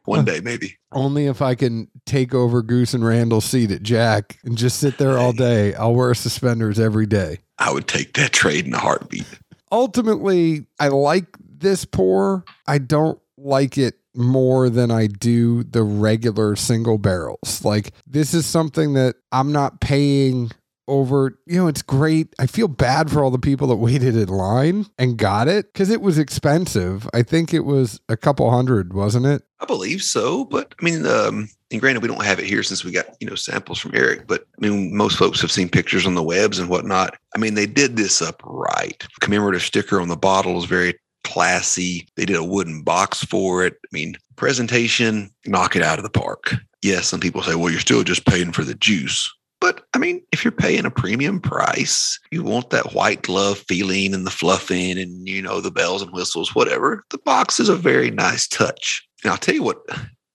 One 0.10 0.26
day, 0.26 0.40
maybe. 0.42 0.78
Only 0.92 1.28
if 1.28 1.42
I 1.42 1.54
can 1.54 1.88
take 2.06 2.34
over 2.34 2.64
Goose 2.64 2.96
and 2.96 3.06
Randall's 3.06 3.46
seat 3.46 3.70
at 3.72 3.84
Jack 3.84 4.40
and 4.44 4.58
just 4.58 4.80
sit 4.80 4.98
there 4.98 5.18
all 5.18 5.34
day. 5.34 5.76
I'll 5.76 5.94
wear 5.94 6.14
suspenders 6.16 6.80
every 6.80 7.06
day. 7.06 7.40
I 7.60 7.72
would 7.72 7.88
take 7.88 8.14
that 8.16 8.34
trade 8.34 8.66
in 8.66 8.74
a 8.74 8.80
heartbeat. 8.80 9.28
Ultimately, 9.72 10.66
I 10.80 10.88
like 10.88 11.28
this 11.40 11.86
pour. 11.86 12.44
I 12.66 12.80
don't 12.80 13.20
like 13.38 13.78
it 13.78 14.00
more 14.16 14.70
than 14.70 14.90
I 14.90 15.08
do 15.08 15.64
the 15.64 15.84
regular 15.84 16.56
single 16.56 16.98
barrels. 16.98 17.64
Like 17.64 17.92
this 18.08 18.34
is 18.34 18.46
something 18.46 18.96
that 18.96 19.16
I'm 19.32 19.52
not 19.52 19.80
paying 19.80 20.50
over, 20.90 21.40
you 21.46 21.58
know, 21.58 21.68
it's 21.68 21.82
great. 21.82 22.34
I 22.40 22.48
feel 22.48 22.68
bad 22.68 23.10
for 23.10 23.24
all 23.24 23.32
the 23.32 23.40
people 23.40 23.68
that 23.68 23.76
waited 23.78 24.16
in 24.16 24.28
line 24.28 24.88
and 24.98 25.18
got 25.18 25.48
it 25.48 25.74
cuz 25.74 25.90
it 25.90 26.02
was 26.02 26.18
expensive. 26.18 27.08
I 27.14 27.24
think 27.24 27.54
it 27.54 27.62
was 27.62 28.02
a 28.10 28.18
couple 28.18 28.50
hundred, 28.52 28.94
wasn't 28.94 29.26
it? 29.26 29.44
I 29.62 29.66
believe 29.66 30.02
so, 30.02 30.46
but 30.46 30.74
I 30.80 30.84
mean, 30.84 31.06
um, 31.06 31.50
and 31.72 31.80
granted, 31.80 32.02
we 32.02 32.08
don't 32.08 32.24
have 32.24 32.40
it 32.40 32.46
here 32.46 32.64
since 32.64 32.84
we 32.84 32.92
got 32.92 33.06
you 33.20 33.28
know 33.28 33.36
samples 33.36 33.80
from 33.80 33.92
Eric. 33.94 34.28
But 34.28 34.46
I 34.58 34.68
mean, 34.68 34.96
most 34.96 35.18
folks 35.18 35.42
have 35.42 35.52
seen 35.52 35.70
pictures 35.70 36.06
on 36.06 36.16
the 36.16 36.24
webs 36.24 36.60
and 36.60 36.70
whatnot. 36.70 37.18
I 37.36 37.40
mean, 37.40 37.54
they 37.54 37.68
did 37.68 37.96
this 37.96 38.22
up 38.22 38.42
right. 38.44 39.06
Commemorative 39.20 39.62
sticker 39.62 40.02
on 40.02 40.08
the 40.08 40.18
bottle 40.18 40.58
is 40.58 40.66
very 40.66 40.96
classy. 41.24 42.08
They 42.16 42.26
did 42.26 42.38
a 42.38 42.44
wooden 42.44 42.84
box 42.84 43.24
for 43.24 43.66
it. 43.66 43.74
I 43.84 43.88
mean, 43.92 44.16
presentation, 44.36 45.30
knock 45.46 45.76
it 45.76 45.84
out 45.84 46.00
of 46.00 46.04
the 46.04 46.10
park. 46.10 46.56
Yes, 46.82 47.08
some 47.08 47.20
people 47.20 47.44
say, 47.44 47.56
well, 47.56 47.70
you're 47.70 47.80
still 47.80 48.04
just 48.04 48.26
paying 48.26 48.54
for 48.54 48.64
the 48.64 48.76
juice. 48.76 49.32
But 49.62 49.86
I 49.94 49.98
mean, 49.98 50.22
if 50.32 50.44
you're 50.44 50.52
paying 50.52 50.86
a 50.86 50.92
premium 50.92 51.42
price, 51.42 52.18
you 52.32 52.44
want 52.44 52.70
that 52.70 52.94
white 52.94 53.24
glove 53.24 53.60
feeling 53.68 54.14
and 54.14 54.26
the 54.26 54.32
fluffing 54.32 54.98
and, 54.98 55.28
you 55.28 55.42
know, 55.42 55.60
the 55.60 55.72
bells 55.72 56.02
and 56.02 56.12
whistles, 56.12 56.56
whatever. 56.56 57.04
The 57.10 57.18
box 57.18 57.60
is 57.60 57.70
a 57.70 57.76
very 57.76 58.10
nice 58.10 58.48
touch. 58.48 59.06
And 59.24 59.32
I'll 59.32 59.38
tell 59.38 59.56
you 59.56 59.64
what, 59.64 59.78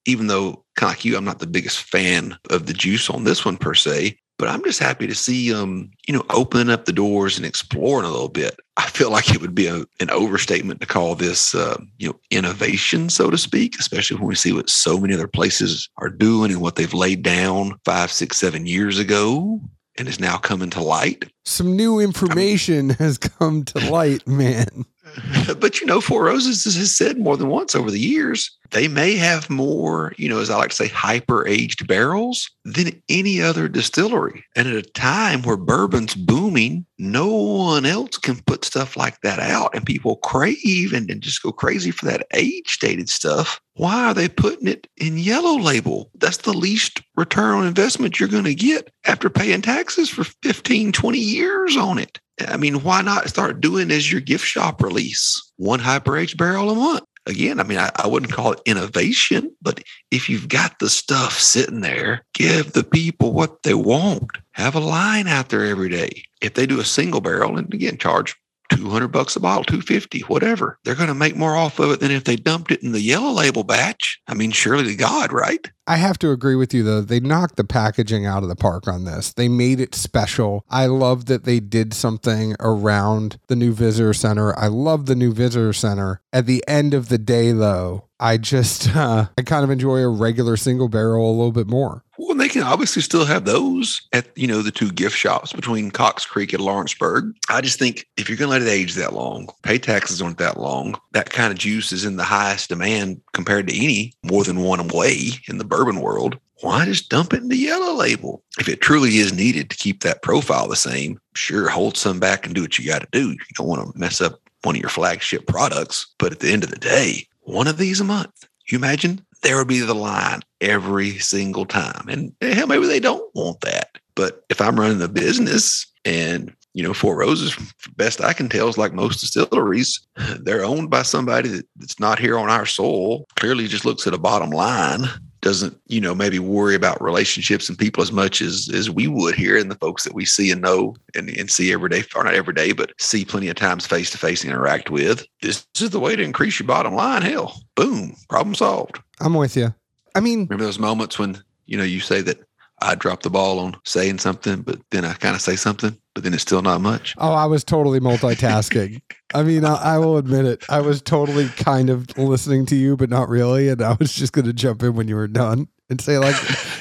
even 0.05 0.27
though 0.27 0.65
kind 0.77 0.91
of 0.91 0.99
like 0.99 1.05
you, 1.05 1.17
I'm 1.17 1.25
not 1.25 1.39
the 1.39 1.47
biggest 1.47 1.81
fan 1.81 2.37
of 2.51 2.67
the 2.67 2.75
juice 2.75 3.09
on 3.09 3.25
this 3.25 3.45
one 3.45 3.57
per 3.57 3.75
se, 3.75 4.19
but 4.39 4.49
I'm 4.49 4.63
just 4.65 4.81
happy 4.81 5.07
to 5.07 5.15
see 5.15 5.55
um, 5.55 5.91
you 6.09 6.15
know, 6.15 6.25
opening 6.31 6.71
up 6.71 6.85
the 6.85 6.93
doors 6.93 7.37
and 7.37 7.47
exploring 7.47 8.07
a 8.07 8.11
little 8.11 8.29
bit. 8.29 8.59
I 8.77 8.89
feel 8.89 9.11
like 9.11 9.31
it 9.31 9.41
would 9.41 9.55
be 9.55 9.67
a, 9.67 9.85
an 10.01 10.11
overstatement 10.11 10.81
to 10.81 10.87
call 10.87 11.15
this 11.15 11.55
uh, 11.55 11.81
you 11.99 12.09
know, 12.09 12.19
innovation, 12.31 13.09
so 13.09 13.31
to 13.31 13.39
speak, 13.39 13.79
especially 13.79 14.17
when 14.17 14.27
we 14.27 14.35
see 14.35 14.53
what 14.53 14.69
so 14.69 14.99
many 14.99 15.15
other 15.15 15.29
places 15.29 15.89
are 15.99 16.11
doing 16.11 16.51
and 16.51 16.61
what 16.61 16.77
they've 16.77 16.95
laid 16.95 17.23
down 17.23 17.79
five, 17.85 18.11
six, 18.11 18.37
seven 18.37 18.67
years 18.67 18.99
ago 18.99 19.61
and 19.97 20.09
is 20.09 20.19
now 20.19 20.37
coming 20.37 20.71
to 20.71 20.83
light. 20.83 21.31
Some 21.45 21.77
new 21.77 22.01
information 22.01 22.91
has 22.99 23.19
come 23.19 23.65
to 23.65 23.91
light, 23.91 24.27
man. 24.27 24.85
but 25.61 25.81
you 25.81 25.87
know, 25.87 26.01
Four 26.01 26.25
Roses 26.25 26.65
has 26.65 26.97
said 26.97 27.19
more 27.19 27.37
than 27.37 27.49
once 27.49 27.75
over 27.75 27.91
the 27.91 28.01
years, 28.01 28.51
they 28.71 28.89
may 28.89 29.15
have 29.15 29.49
more, 29.49 30.13
you 30.17 30.29
know, 30.29 30.41
as 30.41 30.51
I 30.51 30.57
like 30.57 30.71
to 30.71 30.77
say, 30.77 30.89
hyper 30.89 31.47
aged 31.47 31.87
barrels 31.87 32.51
than 32.65 33.01
any 33.09 33.41
other 33.41 33.69
distillery. 33.69 34.45
And 34.57 34.67
at 34.67 34.75
a 34.75 34.83
time 34.83 35.43
where 35.43 35.57
bourbon's 35.57 36.15
booming, 36.15 36.85
no 36.99 37.29
one 37.29 37.87
else 37.87 38.19
can 38.19 38.41
put 38.47 38.65
stuff 38.65 38.97
like 38.97 39.21
that 39.21 39.39
out. 39.39 39.75
And 39.75 39.87
people 39.87 40.17
crave 40.17 40.93
and, 40.93 41.09
and 41.11 41.21
just 41.21 41.43
go 41.43 41.53
crazy 41.53 41.91
for 41.91 42.07
that 42.07 42.27
age 42.33 42.79
dated 42.81 43.09
stuff. 43.09 43.61
Why 43.75 44.07
are 44.07 44.15
they 44.15 44.29
putting 44.29 44.69
it 44.69 44.89
in 44.97 45.19
yellow 45.19 45.59
label? 45.59 46.11
That's 46.15 46.39
the 46.39 46.53
least 46.53 47.03
return 47.17 47.55
on 47.55 47.67
investment 47.67 48.19
you're 48.19 48.29
going 48.29 48.45
to 48.45 48.55
get 48.55 48.93
after 49.05 49.29
paying 49.29 49.63
taxes 49.63 50.09
for 50.09 50.25
15, 50.25 50.93
20 50.93 51.19
years 51.19 51.77
on 51.77 51.99
it. 51.99 52.19
I 52.41 52.57
mean, 52.57 52.83
why 52.83 53.03
not 53.03 53.29
start 53.29 53.61
doing 53.61 53.91
as 53.91 54.11
your 54.11 54.21
gift 54.21 54.45
shop 54.45 54.83
release? 54.83 55.53
One 55.57 55.81
hyper 55.81 56.17
aged 56.17 56.37
barrel 56.37 56.71
a 56.71 56.75
month. 56.75 57.05
Again, 57.27 57.59
I 57.59 57.63
mean, 57.63 57.79
I, 57.79 57.91
I 57.97 58.07
wouldn't 58.07 58.33
call 58.33 58.53
it 58.53 58.61
innovation, 58.67 59.51
but 59.63 59.83
if 60.11 60.29
you've 60.29 60.49
got 60.49 60.79
the 60.79 60.91
stuff 60.91 61.39
sitting 61.39 61.81
there, 61.81 62.23
give 62.35 62.73
the 62.73 62.85
people 62.85 63.33
what 63.33 63.63
they 63.63 63.73
want. 63.73 64.31
Have 64.53 64.75
a 64.75 64.81
line 64.81 65.27
out 65.27 65.49
there 65.49 65.65
every 65.65 65.89
day. 65.89 66.25
If 66.43 66.53
they 66.53 66.67
do 66.67 66.81
a 66.81 66.85
single 66.85 67.23
barrel, 67.23 67.57
and 67.57 67.73
again, 67.73 67.97
charge 67.97 68.37
200 68.71 69.09
bucks 69.09 69.37
a 69.37 69.41
bottle, 69.41 69.65
250, 69.65 70.21
whatever. 70.21 70.79
They're 70.85 70.95
going 70.95 71.09
to 71.09 71.15
make 71.15 71.37
more 71.37 71.57
off 71.57 71.79
of 71.79 71.91
it 71.91 72.01
than 72.01 72.11
if 72.11 72.25
they 72.25 72.37
dumped 72.37 72.71
it 72.71 72.83
in 72.83 72.93
the 72.93 73.01
yellow 73.01 73.31
label 73.31 73.65
batch. 73.65 74.21
I 74.27 74.35
mean, 74.35 74.51
surely 74.51 74.85
to 74.85 74.97
God, 74.97 75.33
right? 75.33 75.71
I 75.87 75.97
have 75.97 76.19
to 76.21 76.31
agree 76.31 76.55
with 76.55 76.73
you 76.73 76.83
though. 76.83 77.03
They 77.03 77.21
knocked 77.21 77.57
the 77.57 77.65
packaging 77.65 78.25
out 78.25 78.43
of 78.43 78.49
the 78.49 78.57
park 78.57 78.89
on 78.89 79.05
this. 79.05 79.33
They 79.33 79.49
made 79.49 79.81
it 79.81 79.95
special. 79.95 80.65
I 80.71 80.87
love 80.87 81.27
that 81.27 81.45
they 81.45 81.61
did 81.61 81.93
something 81.93 82.57
around 82.59 83.39
the 83.49 83.57
new 83.57 83.73
visitor 83.73 84.15
center. 84.15 84.59
I 84.59 84.69
love 84.69 85.07
the 85.07 85.15
new 85.15 85.33
visitor 85.33 85.73
center. 85.73 86.23
At 86.33 86.47
the 86.47 86.65
end 86.67 86.95
of 86.95 87.09
the 87.09 87.19
day 87.19 87.53
though, 87.53 88.09
I 88.19 88.39
just 88.39 88.89
uh, 88.97 89.27
I 89.37 89.43
kind 89.43 89.65
of 89.65 89.71
enjoy 89.71 89.99
a 89.99 90.09
regular 90.09 90.57
single 90.57 90.89
barrel 90.89 91.29
a 91.29 91.33
little 91.33 91.53
bit 91.53 91.67
more. 91.67 92.04
Well, 92.35 92.43
they 92.43 92.49
can 92.49 92.65
obviously 92.65 93.01
still 93.01 93.27
have 93.27 93.45
those 93.45 94.03
at 94.13 94.27
you 94.37 94.49
know 94.49 94.61
the 94.61 94.73
two 94.73 94.91
gift 94.91 95.17
shops 95.17 95.53
between 95.53 95.93
Cox 95.93 96.27
Creek 96.27 96.53
and 96.53 96.61
Lawrenceburg. 96.61 97.33
I 97.49 97.61
just 97.61 97.79
think 97.79 98.09
if 98.17 98.29
you're 98.29 98.37
going 98.37 98.49
to 98.49 98.59
let 98.59 98.63
it 98.63 98.69
age 98.69 98.95
that 98.95 99.13
long, 99.13 99.49
pay 99.63 99.79
taxes 99.79 100.21
on 100.21 100.33
it 100.33 100.39
that 100.39 100.59
long, 100.59 100.99
that 101.13 101.31
kind 101.31 101.53
of 101.53 101.61
juice 101.61 101.93
is 101.93 102.05
in 102.05 102.17
the 102.17 102.25
highest 102.25 102.71
demand 102.71 103.21
compared 103.35 103.69
to 103.69 103.77
any 103.77 104.15
more 104.25 104.43
than 104.43 104.65
one 104.65 104.89
way 104.89 105.29
in 105.49 105.59
the 105.59 105.65
bourbon 105.65 106.01
world. 106.01 106.37
Why 106.61 106.85
just 106.87 107.09
dump 107.09 107.33
it 107.35 107.43
in 107.43 107.51
the 107.51 107.57
yellow 107.57 107.95
label? 107.95 108.43
If 108.59 108.69
it 108.69 108.81
truly 108.81 109.19
is 109.19 109.33
needed 109.33 109.71
to 109.71 109.77
keep 109.77 110.03
that 110.03 110.23
profile 110.23 110.67
the 110.67 110.75
same, 110.75 111.21
sure, 111.37 111.69
hold 111.69 111.97
some 111.97 112.19
back 112.19 112.47
and 112.47 112.55
do 112.55 112.63
what 112.63 112.81
you 112.81 112.85
got 112.85 113.03
to 113.03 113.09
do. 113.13 113.31
You 113.31 113.39
don't 113.55 113.69
want 113.69 113.93
to 113.93 113.97
mess 113.97 114.21
up 114.21 114.41
one 114.65 114.75
of 114.75 114.81
your 114.81 114.91
flagship 114.91 115.47
products. 115.47 116.13
But 116.19 116.33
at 116.33 116.41
the 116.41 116.51
end 116.53 116.65
of 116.65 116.71
the 116.71 116.81
day, 116.81 117.29
one 117.43 117.69
of 117.69 117.79
these 117.79 118.01
a 118.01 118.05
month. 118.05 118.49
You 118.69 118.79
imagine 118.79 119.25
there 119.45 119.57
would 119.57 119.69
be 119.69 119.81
the 119.81 119.95
line 119.95 120.41
every 120.61 121.19
single 121.19 121.67
time. 121.67 122.09
And 122.09 122.33
eh, 122.41 122.55
hell, 122.55 122.67
maybe 122.67 122.87
they 122.87 123.01
don't 123.01 123.33
want 123.35 123.61
that. 123.61 123.91
But 124.17 124.45
if 124.51 124.61
I'm 124.61 124.79
running 124.79 124.99
the 124.99 125.09
business 125.09 125.87
and 126.05 126.53
you 126.75 126.83
know, 126.83 126.93
Four 126.93 127.17
Roses, 127.17 127.57
best 127.97 128.21
I 128.21 128.33
can 128.33 128.49
tell, 128.49 128.69
is 128.69 128.77
like 128.77 128.93
most 128.93 129.21
distilleries, 129.21 130.05
they're 130.41 130.65
owned 130.65 130.91
by 130.91 131.03
somebody 131.03 131.63
that's 131.77 132.01
not 132.01 132.19
here 132.19 132.37
on 132.37 132.51
our 132.51 132.67
soil. 132.67 133.27
Clearly, 133.37 133.69
just 133.69 133.85
looks 133.85 134.09
at 134.09 134.15
a 134.15 134.19
bottom 134.19 134.51
line 134.51 135.05
doesn't 135.45 135.79
you 135.89 136.01
know 136.01 136.15
maybe 136.15 136.39
worry 136.39 136.75
about 136.75 137.03
relationships 137.03 137.69
and 137.69 137.79
people 137.79 138.03
as 138.03 138.11
much 138.11 138.41
as 138.41 138.71
as 138.73 138.89
we 138.89 139.07
would 139.07 139.35
here 139.35 139.59
and 139.59 139.71
the 139.71 139.77
folks 139.77 140.03
that 140.03 140.15
we 140.15 140.25
see 140.25 140.51
and 140.51 140.63
know 140.63 140.97
and, 141.15 141.29
and 141.29 141.51
see 141.51 141.71
every 141.71 141.91
day 141.91 142.03
or 142.17 142.25
not 142.25 142.35
every 142.35 142.55
day 142.55 142.73
but 142.73 142.93
see 142.99 143.27
plenty 143.27 143.49
of 143.49 143.55
times 143.55 143.87
face 143.87 144.11
to 144.11 144.17
face 144.17 144.43
and 144.43 144.51
interact 144.51 144.89
with 144.89 145.23
this, 145.43 145.67
this 145.75 145.83
is 145.83 145.91
the 145.91 146.01
way 146.01 146.17
to 146.17 146.23
increase 146.23 146.59
your 146.59 146.67
bottom 146.67 146.95
line 146.95 147.21
hell 147.21 147.61
boom 147.77 148.17
problem 148.31 148.55
solved 148.55 148.99
i'm 149.21 149.35
with 149.35 149.55
you 149.55 149.73
i 150.15 150.21
mean 150.21 150.47
remember 150.47 150.65
those 150.65 150.79
moments 150.79 151.19
when 151.19 151.39
you 151.67 151.77
know 151.77 151.85
you 151.85 152.01
say 152.01 152.23
that 152.23 152.39
I 152.83 152.95
drop 152.97 153.23
the 153.23 153.31
ball 153.31 153.61
on 153.61 153.77
saying 153.85 154.19
something, 154.19 154.61
but 154.63 154.79
then 154.91 155.05
I 155.05 155.15
kind 155.15 155.35
of 155.35 155.41
say 155.41 155.57
something, 155.57 155.97
but 156.13 156.25
then 156.25 156.35
it's 156.35 156.43
still 156.43 156.61
not 156.61 156.81
much. 156.81 157.15
Oh, 157.19 157.33
I 157.33 157.47
was 157.47 157.65
totally 157.65 158.01
multitasking. 158.01 159.01
I 159.35 159.43
mean, 159.43 159.65
I, 159.65 159.75
I, 159.75 159.99
will 159.99 160.17
admit 160.17 160.45
it. 160.45 160.65
I 160.69 160.81
was 160.81 161.03
totally 161.03 161.49
kind 161.49 161.91
of 161.91 162.17
listening 162.17 162.67
to 162.67 162.77
you, 162.77 162.97
but 162.97 163.11
not 163.11 163.29
really. 163.29 163.69
And 163.69 163.83
I 163.83 163.97
was 163.99 164.15
just 164.15 164.33
going 164.33 164.45
to 164.45 164.53
jump 164.53 164.83
in 164.85 164.95
when 164.95 165.09
you 165.09 165.17
were 165.17 165.27
done 165.27 165.69
and 165.91 166.01
say, 166.01 166.19
like, 166.19 166.37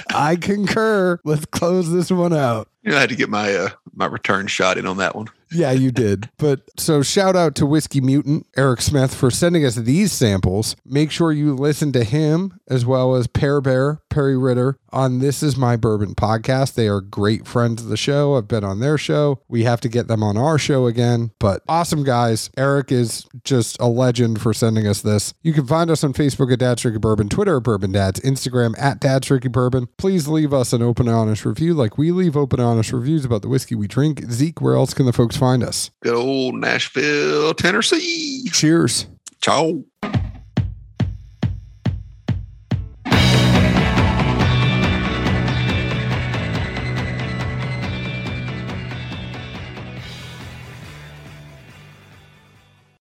I 0.13 0.35
concur. 0.35 1.19
Let's 1.25 1.45
close 1.45 1.91
this 1.91 2.11
one 2.11 2.31
out. 2.31 2.69
You 2.83 2.91
know, 2.91 2.97
I 2.97 3.01
had 3.01 3.09
to 3.09 3.15
get 3.15 3.29
my 3.29 3.53
uh, 3.55 3.69
my 3.93 4.05
return 4.05 4.47
shot 4.47 4.77
in 4.77 4.85
on 4.85 4.97
that 4.97 5.15
one. 5.15 5.29
Yeah, 5.53 5.71
you 5.71 5.91
did. 5.91 6.29
But 6.37 6.61
so 6.77 7.01
shout 7.01 7.35
out 7.35 7.55
to 7.55 7.65
Whiskey 7.65 8.01
Mutant, 8.01 8.47
Eric 8.57 8.81
Smith, 8.81 9.13
for 9.13 9.29
sending 9.31 9.65
us 9.65 9.75
these 9.75 10.11
samples. 10.11 10.75
Make 10.85 11.11
sure 11.11 11.31
you 11.31 11.53
listen 11.53 11.91
to 11.93 12.03
him 12.03 12.59
as 12.67 12.85
well 12.85 13.15
as 13.15 13.27
Pear 13.27 13.61
Bear, 13.61 14.01
Perry 14.09 14.37
Ritter 14.37 14.77
on 14.91 15.19
This 15.19 15.41
Is 15.41 15.57
My 15.57 15.75
Bourbon 15.75 16.15
podcast. 16.15 16.75
They 16.75 16.87
are 16.87 17.01
great 17.01 17.47
friends 17.47 17.81
of 17.83 17.89
the 17.89 17.97
show. 17.97 18.35
I've 18.35 18.47
been 18.47 18.63
on 18.63 18.79
their 18.79 18.97
show. 18.97 19.41
We 19.47 19.63
have 19.63 19.81
to 19.81 19.89
get 19.89 20.07
them 20.07 20.23
on 20.23 20.37
our 20.37 20.57
show 20.57 20.85
again. 20.85 21.31
But 21.39 21.63
awesome 21.67 22.03
guys. 22.03 22.49
Eric 22.57 22.91
is 22.91 23.25
just 23.43 23.77
a 23.79 23.87
legend 23.87 24.41
for 24.41 24.53
sending 24.53 24.87
us 24.87 25.01
this. 25.01 25.33
You 25.41 25.53
can 25.53 25.65
find 25.67 25.89
us 25.89 26.03
on 26.03 26.13
Facebook 26.13 26.51
at 26.53 26.59
Dad's 26.59 26.81
Drinking 26.83 27.01
Bourbon, 27.01 27.29
Twitter 27.29 27.57
at 27.57 27.63
Bourbon 27.63 27.91
Dads, 27.91 28.19
Instagram 28.21 28.75
at 28.79 28.99
Dad's 28.99 29.27
Drinking 29.27 29.51
Bourbon. 29.51 29.87
Please 29.97 30.27
leave 30.27 30.53
us 30.53 30.73
an 30.73 30.81
open 30.81 31.07
honest 31.07 31.45
review 31.45 31.73
like 31.73 31.97
we 31.97 32.11
leave 32.11 32.37
open 32.37 32.59
honest 32.59 32.93
reviews 32.93 33.25
about 33.25 33.41
the 33.41 33.49
whiskey 33.49 33.75
we 33.75 33.87
drink. 33.87 34.23
Zeke, 34.31 34.61
where 34.61 34.75
else 34.75 34.93
can 34.93 35.05
the 35.05 35.13
folks 35.13 35.35
find 35.43 35.61
us? 35.63 35.91
Good 36.01 36.15
old 36.15 36.55
Nashville, 36.55 37.53
Tennessee. 37.53 38.49
Cheers. 38.51 39.07
Ciao. 39.41 39.83